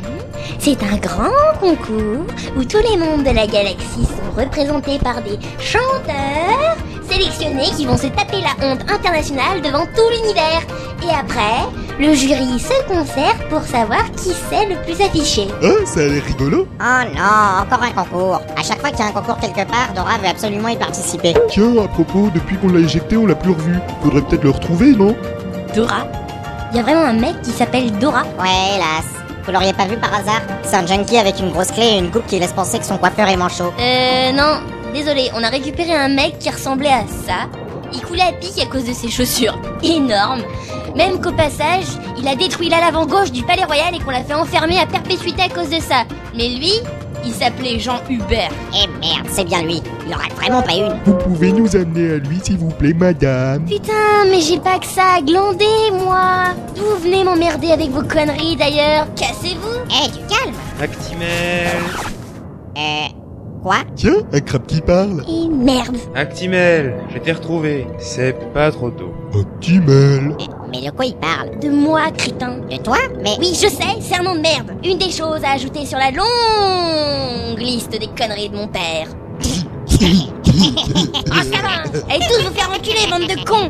c'est 0.59 0.81
un 0.83 0.97
grand 0.97 1.59
concours 1.59 2.25
où 2.57 2.63
tous 2.63 2.81
les 2.89 2.97
mondes 2.97 3.23
de 3.23 3.31
la 3.31 3.47
galaxie 3.47 4.05
sont 4.05 4.41
représentés 4.41 4.99
par 4.99 5.21
des 5.21 5.37
chanteurs 5.59 6.75
sélectionnés 7.09 7.69
qui 7.77 7.85
vont 7.85 7.97
se 7.97 8.07
taper 8.07 8.41
la 8.41 8.65
honte 8.65 8.81
internationale 8.91 9.61
devant 9.61 9.85
tout 9.95 10.09
l'univers. 10.11 10.61
Et 11.03 11.09
après, 11.09 11.63
le 11.99 12.13
jury 12.13 12.59
se 12.59 12.83
concerte 12.87 13.47
pour 13.49 13.61
savoir 13.61 14.03
qui 14.13 14.31
c'est 14.49 14.65
le 14.65 14.75
plus 14.83 14.99
affiché. 15.03 15.47
Ah, 15.63 15.85
ça 15.85 16.01
a 16.01 16.03
l'air 16.07 16.23
rigolo 16.23 16.67
Oh 16.79 17.03
non, 17.15 17.61
encore 17.61 17.83
un 17.83 17.91
concours. 17.91 18.41
À 18.57 18.63
chaque 18.63 18.79
fois 18.79 18.89
qu'il 18.89 18.99
y 18.99 19.03
a 19.03 19.07
un 19.07 19.11
concours 19.11 19.37
quelque 19.37 19.69
part, 19.69 19.93
Dora 19.95 20.17
veut 20.17 20.27
absolument 20.27 20.69
y 20.69 20.77
participer. 20.77 21.33
Tiens, 21.49 21.77
à 21.83 21.87
propos, 21.87 22.29
depuis 22.33 22.57
qu'on 22.57 22.69
l'a 22.69 22.79
éjecté, 22.79 23.17
on 23.17 23.27
l'a 23.27 23.35
plus 23.35 23.51
revu. 23.51 23.75
Faudrait 24.03 24.21
peut-être 24.21 24.43
le 24.43 24.49
retrouver, 24.51 24.91
non? 24.91 25.15
Dora? 25.75 26.07
Il 26.71 26.77
y 26.77 26.79
a 26.79 26.83
vraiment 26.83 27.05
un 27.05 27.13
mec 27.13 27.41
qui 27.43 27.51
s'appelle 27.51 27.91
Dora. 27.99 28.23
Ouais, 28.39 28.75
hélas. 28.75 29.05
Vous 29.45 29.51
l'auriez 29.51 29.73
pas 29.73 29.85
vu 29.85 29.95
par 29.97 30.11
hasard? 30.11 30.41
C'est 30.63 30.75
un 30.75 30.87
junkie 30.87 31.17
avec 31.17 31.39
une 31.39 31.51
grosse 31.51 31.71
clé 31.71 31.85
et 31.85 31.97
une 31.99 32.09
coupe 32.09 32.25
qui 32.25 32.39
laisse 32.39 32.53
penser 32.53 32.79
que 32.79 32.85
son 32.85 32.97
coiffeur 32.97 33.27
est 33.27 33.37
manchot. 33.37 33.71
Euh, 33.79 34.31
non, 34.31 34.59
désolé, 34.91 35.29
on 35.35 35.43
a 35.43 35.49
récupéré 35.49 35.93
un 35.93 36.07
mec 36.07 36.39
qui 36.39 36.49
ressemblait 36.49 36.89
à 36.89 37.03
ça. 37.27 37.47
Il 37.93 38.01
coulait 38.01 38.23
à 38.23 38.33
pic 38.33 38.59
à 38.59 38.65
cause 38.65 38.85
de 38.85 38.93
ses 38.93 39.09
chaussures 39.09 39.57
énormes. 39.83 40.41
Même 40.95 41.21
qu'au 41.21 41.31
passage, 41.31 41.85
il 42.17 42.27
a 42.27 42.35
détruit 42.35 42.69
la 42.69 42.79
l'avant 42.79 43.05
gauche 43.05 43.31
du 43.31 43.43
palais 43.43 43.65
royal 43.65 43.93
et 43.93 43.99
qu'on 43.99 44.09
l'a 44.09 44.23
fait 44.23 44.33
enfermer 44.33 44.79
à 44.79 44.87
perpétuité 44.87 45.43
à 45.43 45.49
cause 45.49 45.69
de 45.69 45.79
ça. 45.79 46.05
Mais 46.35 46.49
lui, 46.49 46.73
il 47.25 47.33
s'appelait 47.33 47.79
Jean 47.79 47.99
Hubert. 48.09 48.51
Eh 48.73 48.87
merde, 48.99 49.27
c'est 49.31 49.43
bien 49.45 49.61
lui. 49.63 49.81
Il 50.07 50.13
en 50.13 50.17
rate 50.17 50.33
vraiment 50.35 50.61
pas 50.61 50.73
une. 50.73 50.99
Vous 51.05 51.13
pouvez 51.17 51.51
nous 51.51 51.75
amener 51.75 52.11
à 52.13 52.17
lui, 52.17 52.39
s'il 52.43 52.57
vous 52.57 52.69
plaît, 52.69 52.93
madame 52.93 53.65
Putain, 53.65 54.25
mais 54.29 54.39
j'ai 54.41 54.59
pas 54.59 54.77
que 54.79 54.85
ça 54.85 55.15
à 55.17 55.21
glander, 55.21 55.65
moi 56.03 56.53
D'où 56.75 56.81
vous 56.83 57.03
venez 57.03 57.23
m'emmerder 57.23 57.71
avec 57.71 57.89
vos 57.89 58.03
conneries 58.03 58.55
d'ailleurs 58.55 59.07
Cassez-vous 59.15 59.79
Eh, 59.89 60.11
du 60.11 60.19
calme 60.27 60.53
Actimel 60.81 61.67
Euh... 62.77 63.07
Quoi? 63.63 63.77
Tiens, 63.95 64.17
un 64.31 64.39
crabe 64.41 64.67
qui 64.67 64.79
parle 64.79 65.23
Et 65.27 65.47
merde 65.49 65.97
Actimel, 66.13 66.93
je 67.11 67.17
t'ai 67.17 67.31
retrouvé. 67.31 67.87
C'est 67.97 68.33
pas 68.53 68.69
trop 68.71 68.91
tôt. 68.91 69.11
Optimal 69.33 70.35
mais, 70.81 70.87
de 70.89 70.95
quoi 70.95 71.05
il 71.05 71.15
parle 71.15 71.59
De 71.59 71.69
moi, 71.69 72.11
crétin 72.17 72.57
De 72.69 72.77
toi 72.77 72.97
Mais... 73.23 73.35
Oui, 73.39 73.49
je 73.53 73.67
sais, 73.67 73.99
c'est 74.01 74.15
un 74.19 74.23
nom 74.23 74.35
de 74.35 74.41
merde 74.41 74.71
Une 74.83 74.97
des 74.97 75.11
choses 75.11 75.43
à 75.43 75.51
ajouter 75.53 75.85
sur 75.85 75.97
la 75.97 76.11
longue 76.11 77.59
liste 77.59 77.91
des 77.91 78.07
conneries 78.07 78.49
de 78.49 78.55
mon 78.57 78.67
père. 78.67 79.07
Ah, 81.31 81.43
ça 81.43 81.61
va 81.61 82.13
Allez 82.13 82.25
tous 82.27 82.43
vous 82.47 82.53
faire 82.53 82.69
enculer, 82.69 83.09
bande 83.09 83.27
de 83.27 83.43
cons 83.45 83.69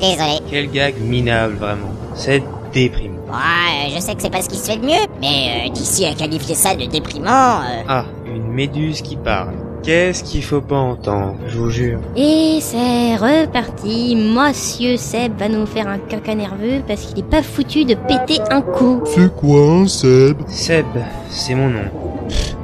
Désolé. 0.00 0.38
Quel 0.50 0.70
gag 0.70 0.98
minable, 1.00 1.54
vraiment. 1.56 1.90
C'est 2.14 2.42
déprimant. 2.72 3.12
Ouais, 3.28 3.86
euh, 3.88 3.94
je 3.94 4.00
sais 4.00 4.14
que 4.14 4.22
c'est 4.22 4.30
pas 4.30 4.42
ce 4.42 4.48
qui 4.48 4.56
se 4.56 4.70
fait 4.70 4.76
de 4.76 4.84
mieux, 4.84 5.06
mais 5.20 5.66
euh, 5.66 5.70
d'ici 5.70 6.04
à 6.04 6.14
qualifier 6.14 6.54
ça 6.54 6.74
de 6.74 6.86
déprimant... 6.86 7.60
euh, 7.60 7.82
Ah, 7.88 8.04
une 8.26 8.48
méduse 8.52 9.00
qui 9.00 9.16
parle. 9.16 9.54
Qu'est-ce 9.82 10.22
qu'il 10.22 10.44
faut 10.44 10.60
pas 10.60 10.76
entendre, 10.78 11.36
je 11.48 11.58
vous 11.58 11.70
jure. 11.70 11.98
Et 12.16 12.58
c'est 12.60 13.16
reparti, 13.16 14.14
Monsieur 14.14 14.96
Seb 14.96 15.36
va 15.38 15.48
nous 15.48 15.66
faire 15.66 15.88
un 15.88 15.98
caca 15.98 16.34
nerveux 16.36 16.82
parce 16.86 17.02
qu'il 17.06 17.18
est 17.18 17.28
pas 17.28 17.42
foutu 17.42 17.84
de 17.84 17.94
péter 17.94 18.40
un 18.50 18.62
coup. 18.62 19.02
C'est 19.06 19.34
quoi 19.34 19.60
un 19.60 19.88
Seb 19.88 20.36
Seb, 20.46 20.86
c'est 21.30 21.56
mon 21.56 21.68
nom. 21.68 21.90
Pff, 22.28 22.54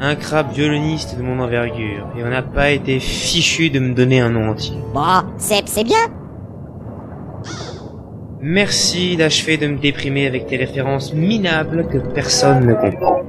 Un 0.00 0.14
crabe 0.14 0.52
violoniste 0.52 1.16
de 1.18 1.22
mon 1.22 1.40
envergure, 1.40 2.06
et 2.16 2.22
on 2.24 2.28
n'a 2.30 2.42
pas 2.42 2.70
été 2.70 3.00
fichu 3.00 3.70
de 3.70 3.80
me 3.80 3.92
donner 3.94 4.20
un 4.20 4.30
nom 4.30 4.50
entier. 4.50 4.76
Bon, 4.94 5.22
c'est 5.38 5.62
c'est 5.66 5.84
bien. 5.84 5.98
Merci 8.44 9.16
d'achever 9.16 9.56
de 9.56 9.68
me 9.68 9.78
déprimer 9.78 10.26
avec 10.26 10.48
tes 10.48 10.56
références 10.56 11.14
minables 11.14 11.86
que 11.86 11.98
personne 11.98 12.66
ne 12.66 12.74
comprend. 12.74 13.20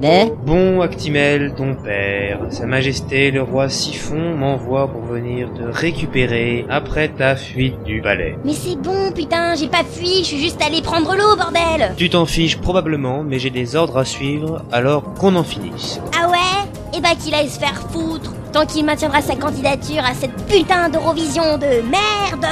Bon, 0.44 0.80
Actimel, 0.80 1.54
ton 1.56 1.76
père, 1.76 2.40
Sa 2.50 2.66
Majesté 2.66 3.30
le 3.30 3.42
roi 3.42 3.68
Siphon 3.68 4.34
m'envoie 4.34 4.88
pour 4.88 5.02
venir 5.02 5.52
te 5.54 5.62
récupérer 5.62 6.66
après 6.68 7.08
ta 7.08 7.36
fuite 7.36 7.80
du 7.84 8.02
palais. 8.02 8.36
Mais 8.44 8.54
c'est 8.54 8.76
bon, 8.76 9.12
putain, 9.14 9.54
j'ai 9.54 9.68
pas 9.68 9.84
fui, 9.84 10.18
je 10.18 10.24
suis 10.24 10.40
juste 10.40 10.60
allé 10.60 10.82
prendre 10.82 11.14
l'eau, 11.14 11.36
bordel 11.36 11.92
Tu 11.96 12.10
t'en 12.10 12.26
fiches 12.26 12.58
probablement, 12.58 13.22
mais 13.22 13.38
j'ai 13.38 13.50
des 13.50 13.76
ordres 13.76 13.98
à 13.98 14.04
suivre, 14.04 14.64
alors 14.72 15.14
qu'on 15.14 15.36
en 15.36 15.44
finisse. 15.44 16.00
Ah 16.20 16.28
ouais? 16.28 16.68
Eh 16.96 17.00
bah 17.00 17.10
qu'il 17.22 17.34
aille 17.34 17.48
se 17.48 17.60
faire 17.60 17.80
foutre 17.92 18.33
Tant 18.54 18.66
qu'il 18.66 18.86
maintiendra 18.86 19.20
sa 19.20 19.34
candidature 19.34 20.04
à 20.04 20.14
cette 20.14 20.46
putain 20.46 20.88
d'Eurovision 20.88 21.58
de 21.58 21.82
merde, 21.90 22.46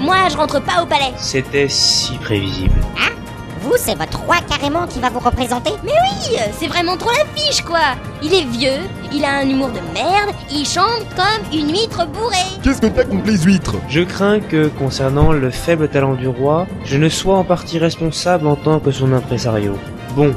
moi 0.00 0.16
je 0.30 0.36
rentre 0.38 0.62
pas 0.62 0.82
au 0.82 0.86
palais. 0.86 1.12
C'était 1.18 1.68
si 1.68 2.14
prévisible. 2.14 2.80
Vous, 3.60 3.74
c'est 3.76 3.94
votre 3.94 4.18
roi 4.20 4.36
carrément 4.48 4.86
qui 4.86 4.98
va 4.98 5.10
vous 5.10 5.18
représenter? 5.18 5.72
Oui, 5.84 6.38
c'est 6.58 6.68
vraiment 6.68 6.96
trop 6.96 7.10
la 7.10 7.26
fiche 7.36 7.60
quoi 7.60 7.96
Il 8.22 8.32
est 8.32 8.46
vieux, 8.46 8.80
il 9.12 9.26
a 9.26 9.40
un 9.40 9.46
humour 9.46 9.68
de 9.68 9.80
merde, 9.92 10.34
il 10.50 10.64
chante 10.66 11.04
comme 11.14 11.44
une 11.52 11.68
huître 11.68 12.06
bourrée. 12.06 12.38
Qu'est-ce 12.62 12.80
que 12.80 12.86
t'as 12.86 13.04
contre 13.04 13.26
les 13.26 13.36
huîtres 13.36 13.76
Je 13.90 14.00
crains 14.00 14.40
que, 14.40 14.68
concernant 14.68 15.32
le 15.32 15.50
faible 15.50 15.88
talent 15.88 16.14
du 16.14 16.28
roi, 16.28 16.66
je 16.86 16.96
ne 16.96 17.10
sois 17.10 17.36
en 17.36 17.44
partie 17.44 17.78
responsable 17.78 18.46
en 18.46 18.56
tant 18.56 18.80
que 18.80 18.90
son 18.90 19.12
impresario. 19.12 19.78
Bon, 20.16 20.34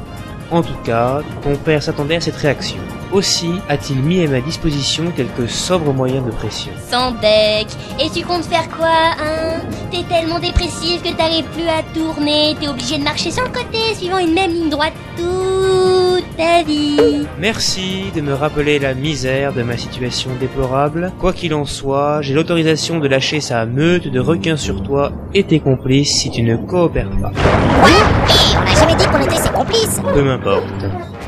en 0.52 0.62
tout 0.62 0.78
cas, 0.84 1.22
ton 1.42 1.56
père 1.56 1.82
s'attendait 1.82 2.18
à 2.18 2.22
cette 2.22 2.36
réaction. 2.36 2.80
Aussi 3.12 3.52
a-t-il 3.70 3.98
mis 4.02 4.24
à 4.26 4.28
ma 4.30 4.42
disposition 4.42 5.06
quelques 5.16 5.50
sobres 5.50 5.94
moyens 5.94 6.26
de 6.26 6.32
pression. 6.32 6.72
Sans 6.90 7.12
deck. 7.12 7.68
Et 8.04 8.10
tu 8.10 8.26
comptes 8.26 8.46
faire 8.46 8.68
quoi, 8.70 8.88
hein? 8.88 9.62
T'es 9.92 10.04
tellement 10.04 10.40
dépressif 10.40 11.02
que 11.04 11.16
t'arrives 11.16 11.46
plus 11.46 11.68
à 11.68 11.82
tourner, 11.94 12.56
t'es 12.60 12.68
obligé 12.68 12.98
de 12.98 13.04
marcher 13.04 13.32
sur 13.32 13.44
le 13.44 13.50
côté 13.50 13.78
suivant 13.96 14.18
une 14.18 14.34
même 14.34 14.52
ligne 14.52 14.70
droite 14.70 14.94
toute 15.16 16.26
ta 16.38 16.64
vie. 16.64 17.26
Merci 17.40 18.06
de 18.16 18.22
me 18.22 18.34
rappeler 18.34 18.80
la 18.80 18.94
misère 18.94 19.54
de 19.54 19.64
ma 19.64 19.78
situation 19.78 20.32
déplorable. 20.40 21.12
Quoi 21.20 21.32
qu'il 21.32 21.54
en 21.54 21.66
soit, 21.66 22.22
j'ai 22.22 22.34
l'autorisation 22.34 23.00
de 23.00 23.08
lâcher 23.08 23.40
sa 23.40 23.66
meute 23.66 24.08
de 24.08 24.20
requins 24.20 24.58
sur 24.58 24.82
toi 24.84 25.12
et 25.34 25.44
tes 25.44 25.60
complices 25.60 26.12
si 26.20 26.32
tu 26.32 26.42
ne 26.42 26.58
coopères 26.58 27.10
pas. 27.22 27.32
Quoi 27.82 27.90
Eh, 27.90 28.58
on 28.58 28.64
n'a 28.66 28.76
jamais 28.80 28.96
dit 28.96 29.06
qu'on 29.06 29.22
était 29.22 29.42
ses 29.42 29.50
complices 29.50 30.02
Peu 30.14 30.24
m'importe. 30.24 30.64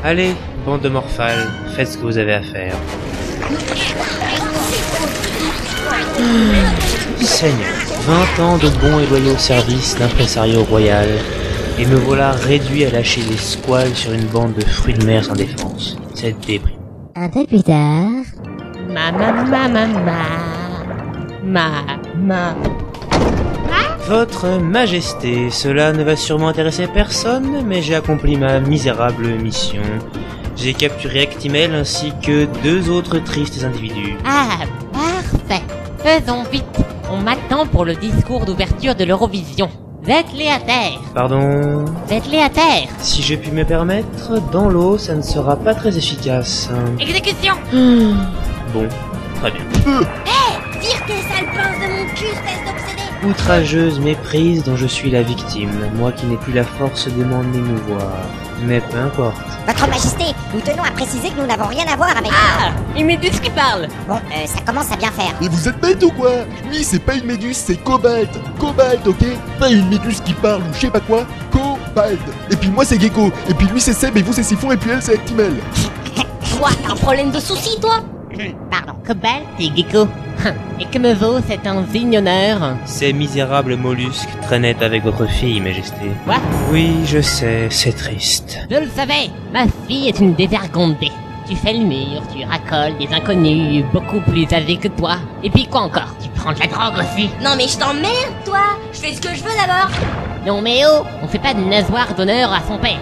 Allez, 0.04 0.34
bande 0.68 0.82
de 0.82 0.88
morphales, 0.90 1.48
faites 1.74 1.88
ce 1.88 1.96
que 1.96 2.02
vous 2.02 2.18
avez 2.18 2.34
à 2.34 2.42
faire. 2.42 2.74
Seigneur, 7.20 7.74
20 8.36 8.42
ans 8.44 8.58
de 8.58 8.68
bons 8.80 9.00
et 9.00 9.06
loyaux 9.06 9.38
services 9.38 9.96
d'impresario 9.98 10.64
royal, 10.64 11.08
et 11.78 11.86
me 11.86 11.96
voilà 11.96 12.32
réduit 12.32 12.84
à 12.84 12.90
lâcher 12.90 13.22
des 13.22 13.38
squales 13.38 13.94
sur 13.94 14.12
une 14.12 14.26
bande 14.26 14.52
de 14.54 14.64
fruits 14.64 14.92
de 14.92 15.06
mer 15.06 15.24
sans 15.24 15.34
défense. 15.34 15.96
C'est 16.14 16.38
déprimant. 16.46 16.76
Un 17.16 17.30
peu 17.30 17.46
plus 17.46 17.62
tard. 17.62 18.10
Ma 18.88 19.10
ma 19.10 19.32
ma 19.32 19.68
ma 19.68 19.86
ma. 19.86 20.22
Ma 21.44 21.70
ma. 22.14 22.54
Votre 24.06 24.58
Majesté, 24.60 25.50
cela 25.50 25.92
ne 25.92 26.02
va 26.02 26.16
sûrement 26.16 26.48
intéresser 26.48 26.86
personne, 26.88 27.64
mais 27.66 27.80
j'ai 27.80 27.94
accompli 27.94 28.36
ma 28.36 28.60
misérable 28.60 29.28
mission. 29.28 29.82
J'ai 30.60 30.74
capturé 30.74 31.22
Actimel 31.22 31.72
ainsi 31.72 32.12
que 32.20 32.46
deux 32.64 32.90
autres 32.90 33.20
tristes 33.20 33.62
individus. 33.62 34.16
Ah, 34.26 34.58
parfait. 34.92 35.62
Faisons 36.02 36.42
vite. 36.50 36.64
On 37.10 37.18
m'attend 37.18 37.64
pour 37.66 37.84
le 37.84 37.94
discours 37.94 38.44
d'ouverture 38.44 38.96
de 38.96 39.04
l'Eurovision. 39.04 39.70
Faites-les 40.04 40.48
à 40.48 40.58
terre. 40.58 41.00
Pardon 41.14 41.84
Faites-les 42.06 42.40
à 42.40 42.48
terre. 42.48 42.88
Si 42.98 43.22
je 43.22 43.36
puis 43.36 43.52
me 43.52 43.64
permettre, 43.64 44.40
dans 44.50 44.68
l'eau, 44.68 44.98
ça 44.98 45.14
ne 45.14 45.22
sera 45.22 45.54
pas 45.56 45.74
très 45.74 45.96
efficace. 45.96 46.68
Exécution. 46.98 47.54
Bon, 48.72 48.88
très 49.40 49.52
bien. 49.52 49.62
Tire 50.88 51.04
tes 51.04 51.20
sales 51.20 51.52
pinces 51.54 51.80
de 51.80 51.92
mon 51.92 52.06
cul, 52.14 52.24
espèce 52.24 52.64
d'obsédé 52.64 53.02
Outrageuse 53.28 54.00
méprise 54.00 54.64
dont 54.64 54.76
je 54.76 54.86
suis 54.86 55.10
la 55.10 55.22
victime, 55.22 55.70
moi 55.96 56.12
qui 56.12 56.24
n'ai 56.24 56.36
plus 56.38 56.54
la 56.54 56.64
force 56.64 57.08
de 57.08 57.24
m'en 57.24 57.42
émouvoir. 57.42 58.12
Mais 58.64 58.80
peu 58.80 58.98
importe. 58.98 59.36
Votre 59.66 59.86
Majesté, 59.86 60.24
nous 60.54 60.60
tenons 60.60 60.82
à 60.82 60.90
préciser 60.92 61.28
que 61.28 61.40
nous 61.40 61.46
n'avons 61.46 61.66
rien 61.66 61.84
à 61.92 61.96
voir 61.96 62.16
avec... 62.16 62.32
Ah, 62.32 62.70
une 62.96 63.06
méduse 63.06 63.38
qui 63.38 63.50
parle. 63.50 63.88
Bon, 64.08 64.14
euh, 64.14 64.46
ça 64.46 64.60
commence 64.64 64.90
à 64.90 64.96
bien 64.96 65.10
faire. 65.10 65.34
Mais 65.42 65.48
vous 65.48 65.68
êtes 65.68 65.78
bête 65.78 66.02
ou 66.02 66.10
quoi? 66.10 66.30
Lui, 66.70 66.82
c'est 66.82 67.00
pas 67.00 67.16
une 67.16 67.26
méduse, 67.26 67.56
c'est 67.58 67.76
Cobalt 67.76 68.30
Cobalt, 68.58 69.06
ok? 69.06 69.26
Pas 69.60 69.68
une 69.68 69.88
méduse 69.90 70.22
qui 70.22 70.32
parle 70.32 70.62
ou 70.62 70.74
je 70.74 70.80
sais 70.80 70.90
pas 70.90 71.00
quoi. 71.00 71.26
Cobalt 71.52 72.18
Et 72.50 72.56
puis 72.56 72.70
moi, 72.70 72.86
c'est 72.86 72.98
Gecko. 72.98 73.30
Et 73.50 73.52
puis 73.52 73.66
lui, 73.66 73.80
c'est 73.80 73.92
Seb, 73.92 74.16
et 74.16 74.22
vous, 74.22 74.32
c'est 74.32 74.42
Siphon, 74.42 74.72
et 74.72 74.78
puis 74.78 74.90
elle, 74.90 75.02
c'est 75.02 75.14
Actimel. 75.14 75.52
Toi, 76.56 76.70
t'as 76.82 76.92
un 76.92 76.96
problème 76.96 77.30
de 77.30 77.40
soucis, 77.40 77.78
toi? 77.78 77.98
Pardon. 78.70 78.98
Cobalt 79.06 79.44
et 79.60 79.70
Gecko. 79.76 80.08
Et 80.80 80.84
que 80.86 80.98
me 80.98 81.14
vaut 81.14 81.40
cet 81.46 81.66
insigne 81.66 82.18
honneur 82.18 82.76
Ces 82.84 83.12
misérables 83.12 83.76
mollusques 83.76 84.28
traînaient 84.42 84.82
avec 84.82 85.04
votre 85.04 85.26
fille, 85.28 85.60
Majesté. 85.60 86.10
Quoi? 86.24 86.36
Oui, 86.70 86.92
je 87.04 87.20
sais, 87.20 87.68
c'est 87.70 87.96
triste. 87.96 88.58
Je 88.70 88.76
le 88.76 88.88
savais, 88.88 89.30
ma 89.52 89.64
fille 89.86 90.08
est 90.08 90.18
une 90.20 90.34
dévergondée. 90.34 91.12
Tu 91.48 91.56
fais 91.56 91.72
le 91.72 91.78
mur, 91.84 92.22
tu 92.34 92.44
racoles 92.44 92.98
des 92.98 93.08
inconnus 93.14 93.84
beaucoup 93.92 94.20
plus 94.20 94.46
âgés 94.52 94.76
que 94.76 94.88
toi. 94.88 95.16
Et 95.42 95.48
puis 95.48 95.66
quoi 95.66 95.80
encore? 95.80 96.14
Tu 96.22 96.28
prends 96.28 96.52
de 96.52 96.60
la 96.60 96.66
drogue 96.66 96.98
aussi 96.98 97.30
Non 97.42 97.52
mais 97.56 97.66
je 97.66 97.78
t'emmerde, 97.78 98.34
toi 98.44 98.60
Je 98.92 98.98
fais 98.98 99.14
ce 99.14 99.20
que 99.20 99.30
je 99.30 99.42
veux 99.42 99.56
d'abord 99.56 99.88
Non 100.46 100.60
mais 100.60 100.82
oh, 100.86 101.04
on 101.22 101.26
fait 101.26 101.38
pas 101.38 101.54
de 101.54 101.60
nasoir 101.60 102.14
d'honneur 102.14 102.52
à 102.52 102.60
son 102.68 102.76
père. 102.78 103.00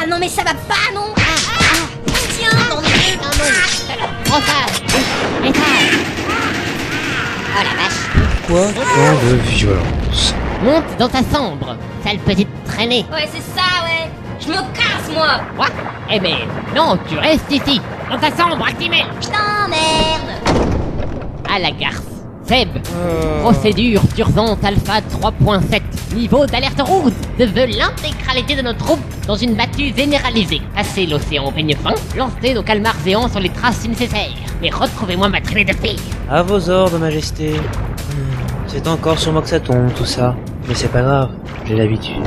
Ah 0.00 0.06
non 0.06 0.18
mais 0.20 0.28
ça 0.28 0.42
va 0.44 0.54
pas, 0.54 0.94
non 0.94 1.12
ah, 1.16 1.20
ah. 1.58 2.12
Tiens, 2.38 2.50
non 2.70 2.76
mais... 2.82 3.18
Ah, 3.20 3.96
non. 4.00 4.06
Prends 4.24 4.40
ça 4.40 4.92
Et 5.44 5.52
ça 5.52 6.21
Oh 7.54 7.62
la 7.62 7.82
vache. 7.82 8.26
Quoi 8.46 8.66
Tant 8.74 9.26
de 9.26 9.34
violence. 9.50 10.34
Monte 10.62 10.96
dans 10.98 11.08
ta 11.08 11.18
chambre, 11.18 11.76
sale 12.04 12.18
petite 12.18 12.48
traînée. 12.64 13.04
Ouais, 13.12 13.28
c'est 13.32 13.42
ça, 13.42 13.84
ouais 13.84 14.10
Je 14.40 14.48
me 14.48 14.56
casse, 14.74 15.12
moi 15.12 15.40
Quoi 15.56 15.66
Eh 16.10 16.20
ben, 16.20 16.36
non, 16.74 16.98
tu 17.08 17.18
restes 17.18 17.50
ici, 17.50 17.80
dans 18.10 18.18
ta 18.18 18.28
chambre, 18.28 18.64
Actimel 18.66 19.04
Putain, 19.20 19.68
merde 19.68 20.62
À 21.52 21.58
la 21.58 21.70
garce. 21.72 22.02
Seb, 22.44 22.68
procédure 23.42 24.00
d'urgence 24.16 24.58
alpha 24.64 25.00
3.7. 25.00 25.80
Niveau 26.14 26.44
d'alerte 26.46 26.80
rouge. 26.82 27.12
Je 27.38 27.44
veux 27.44 27.66
l'intégralité 27.66 28.56
de 28.56 28.62
nos 28.62 28.72
troupes 28.72 29.00
dans 29.26 29.36
une 29.36 29.54
battue 29.54 29.94
généralisée. 29.96 30.60
Passez 30.74 31.06
l'océan 31.06 31.46
au 31.46 31.50
peigne 31.50 31.76
fin, 31.76 31.94
lancez 32.16 32.54
nos 32.54 32.62
calmars 32.62 32.96
géants 33.04 33.28
sur 33.28 33.40
les 33.40 33.48
traces 33.48 33.86
nécessaires. 33.88 34.34
Et 34.62 34.70
retrouvez-moi 34.70 35.28
ma 35.28 35.40
traînée 35.40 35.64
de 35.64 35.72
filles. 35.72 36.00
À 36.28 36.42
vos 36.42 36.68
ordres, 36.68 36.98
Majesté. 36.98 37.54
C'est 38.66 38.86
encore 38.88 39.18
sur 39.18 39.32
moi 39.32 39.42
que 39.42 39.48
ça 39.48 39.60
tombe, 39.60 39.92
tout 39.94 40.04
ça. 40.04 40.34
Mais 40.68 40.74
c'est 40.74 40.90
pas 40.90 41.02
grave, 41.02 41.30
j'ai 41.66 41.76
l'habitude. 41.76 42.22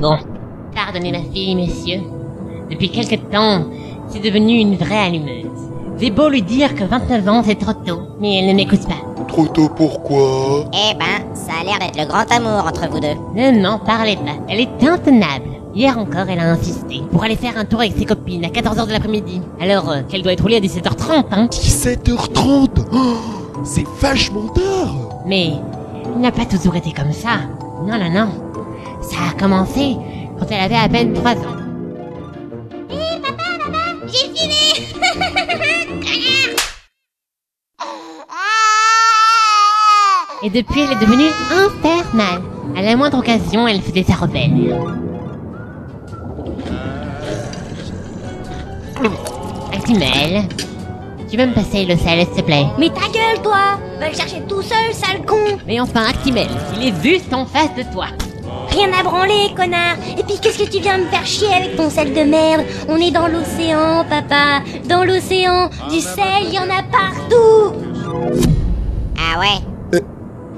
Bon, 0.00 0.18
pardonnez 0.74 1.12
ma 1.12 1.22
fille, 1.32 1.54
messieurs. 1.56 2.02
Depuis 2.70 2.90
quelque 2.90 3.16
temps, 3.30 3.66
c'est 4.08 4.20
devenu 4.20 4.58
une 4.58 4.76
vraie 4.76 5.06
allumeuse. 5.06 5.43
J'ai 5.98 6.10
beau 6.10 6.28
lui 6.28 6.42
dire 6.42 6.74
que 6.74 6.84
29 6.84 7.28
ans 7.28 7.42
c'est 7.44 7.54
trop 7.54 7.72
tôt, 7.72 8.00
mais 8.20 8.38
elle 8.38 8.48
ne 8.48 8.54
m'écoute 8.54 8.86
pas. 8.86 9.24
Trop 9.28 9.46
tôt, 9.46 9.68
pourquoi? 9.74 10.64
Eh 10.72 10.94
ben, 10.94 11.34
ça 11.34 11.52
a 11.60 11.64
l'air 11.64 11.78
d'être 11.78 11.98
le 11.98 12.06
grand 12.06 12.30
amour 12.32 12.66
entre 12.66 12.88
vous 12.90 13.00
deux. 13.00 13.14
Ne 13.34 13.62
m'en 13.62 13.78
parlez 13.78 14.16
pas, 14.16 14.32
elle 14.48 14.60
est 14.60 14.84
intenable. 14.84 15.50
Hier 15.74 15.96
encore, 15.98 16.28
elle 16.28 16.40
a 16.40 16.50
insisté 16.50 17.02
pour 17.10 17.22
aller 17.24 17.36
faire 17.36 17.56
un 17.56 17.64
tour 17.64 17.80
avec 17.80 17.96
ses 17.96 18.04
copines 18.04 18.44
à 18.44 18.48
14h 18.48 18.86
de 18.86 18.92
l'après-midi. 18.92 19.40
Alors 19.60 19.90
euh, 19.90 20.02
qu'elle 20.08 20.22
doit 20.22 20.32
être 20.32 20.44
au 20.44 20.48
lit 20.48 20.56
à 20.56 20.60
17h30, 20.60 21.24
hein. 21.30 21.46
17h30 21.46 22.86
oh, 22.92 23.16
C'est 23.64 23.86
vachement 24.00 24.48
tard 24.48 24.94
Mais 25.26 25.52
il 26.14 26.20
n'a 26.20 26.32
pas 26.32 26.44
toujours 26.44 26.76
été 26.76 26.92
comme 26.92 27.12
ça. 27.12 27.40
Non, 27.86 27.98
non, 27.98 28.10
non. 28.10 28.28
Ça 29.00 29.16
a 29.30 29.40
commencé 29.40 29.96
quand 30.38 30.46
elle 30.50 30.60
avait 30.60 30.76
à 30.76 30.88
peine 30.88 31.12
3 31.12 31.32
ans. 31.32 31.63
Et 40.44 40.50
depuis, 40.50 40.82
elle 40.82 40.92
est 40.92 41.00
devenue 41.00 41.30
infernale. 41.50 42.42
À 42.76 42.82
la 42.82 42.96
moindre 42.96 43.16
occasion, 43.16 43.66
elle 43.66 43.80
faisait 43.80 44.02
sa 44.02 44.12
rebelle. 44.12 44.76
Actimel, 49.72 50.42
tu 51.30 51.38
veux 51.38 51.46
me 51.46 51.54
passer 51.54 51.86
le 51.86 51.96
sel, 51.96 52.20
s'il 52.26 52.34
te 52.34 52.42
plaît? 52.42 52.66
Mais 52.78 52.90
ta 52.90 53.08
gueule, 53.10 53.40
toi! 53.42 53.78
Va 53.98 54.10
le 54.10 54.14
chercher 54.14 54.42
tout 54.46 54.60
seul, 54.60 54.92
sale 54.92 55.24
con! 55.26 55.58
Mais 55.66 55.80
enfin, 55.80 56.02
Actimel, 56.10 56.48
il 56.76 56.88
est 56.88 57.02
juste 57.02 57.32
en 57.32 57.46
face 57.46 57.74
de 57.74 57.82
toi. 57.90 58.06
Rien 58.68 58.88
à 58.98 59.02
branler, 59.02 59.48
connard! 59.56 59.96
Et 60.18 60.22
puis 60.24 60.38
qu'est-ce 60.42 60.58
que 60.58 60.70
tu 60.70 60.80
viens 60.80 60.98
me 60.98 61.06
faire 61.06 61.24
chier 61.24 61.48
avec 61.54 61.76
ton 61.76 61.88
sel 61.88 62.12
de 62.12 62.20
merde? 62.20 62.64
On 62.90 62.96
est 62.96 63.10
dans 63.10 63.28
l'océan, 63.28 64.04
papa! 64.10 64.62
Dans 64.88 65.04
l'océan 65.04 65.70
Du 65.88 66.00
sel, 66.00 66.44
il 66.44 66.52
y 66.52 66.58
en 66.58 66.64
a 66.64 66.82
partout! 66.82 67.76
Ah 69.16 69.40
ouais 69.40 69.63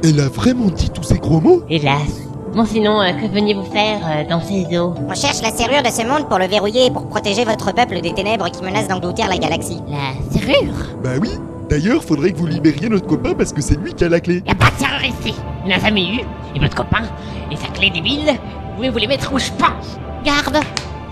Elle 0.04 0.20
a 0.20 0.28
vraiment 0.28 0.66
dit 0.66 0.90
tous 0.90 1.02
ces 1.02 1.18
gros 1.18 1.40
mots? 1.40 1.62
Hélas. 1.68 2.22
Bon 2.54 2.64
sinon, 2.64 3.00
euh, 3.00 3.12
que 3.12 3.26
veniez-vous 3.26 3.64
faire 3.64 3.98
euh, 4.06 4.28
dans 4.28 4.40
ces 4.40 4.64
eaux? 4.78 4.94
On 5.08 5.14
cherche 5.14 5.42
la 5.42 5.50
serrure 5.50 5.82
de 5.82 5.88
ce 5.88 6.06
monde 6.06 6.28
pour 6.28 6.38
le 6.38 6.46
verrouiller 6.46 6.86
et 6.86 6.90
pour 6.90 7.08
protéger 7.08 7.44
votre 7.44 7.72
peuple 7.74 8.00
des 8.00 8.14
ténèbres 8.14 8.48
qui 8.50 8.62
menacent 8.62 8.88
d'engloutir 8.88 9.28
la 9.28 9.36
galaxie. 9.36 9.80
La 9.88 10.14
serrure? 10.32 10.74
Bah 11.02 11.10
oui. 11.20 11.30
D'ailleurs, 11.68 12.02
faudrait 12.04 12.30
que 12.32 12.38
vous 12.38 12.46
libériez 12.46 12.88
notre 12.88 13.06
copain 13.06 13.34
parce 13.34 13.52
que 13.52 13.60
c'est 13.60 13.74
lui 13.78 13.92
qui 13.92 14.04
a 14.04 14.08
la 14.08 14.20
clé. 14.20 14.42
Y 14.46 14.50
a 14.50 14.54
pas 14.54 14.70
de 14.70 14.78
serrure 14.78 15.04
ici. 15.04 15.34
Il 15.64 15.68
n'a 15.70 15.78
jamais 15.80 16.04
eu. 16.04 16.20
Et 16.54 16.60
votre 16.60 16.76
copain 16.76 17.02
Et 17.50 17.56
sa 17.56 17.66
clé 17.68 17.90
débile. 17.90 18.26
Vous 18.28 18.76
pouvez 18.76 18.90
vous 18.90 18.98
les 18.98 19.08
mettre 19.08 19.32
où 19.32 19.38
je 19.38 19.50
pense? 19.58 19.98
Garde. 20.24 20.58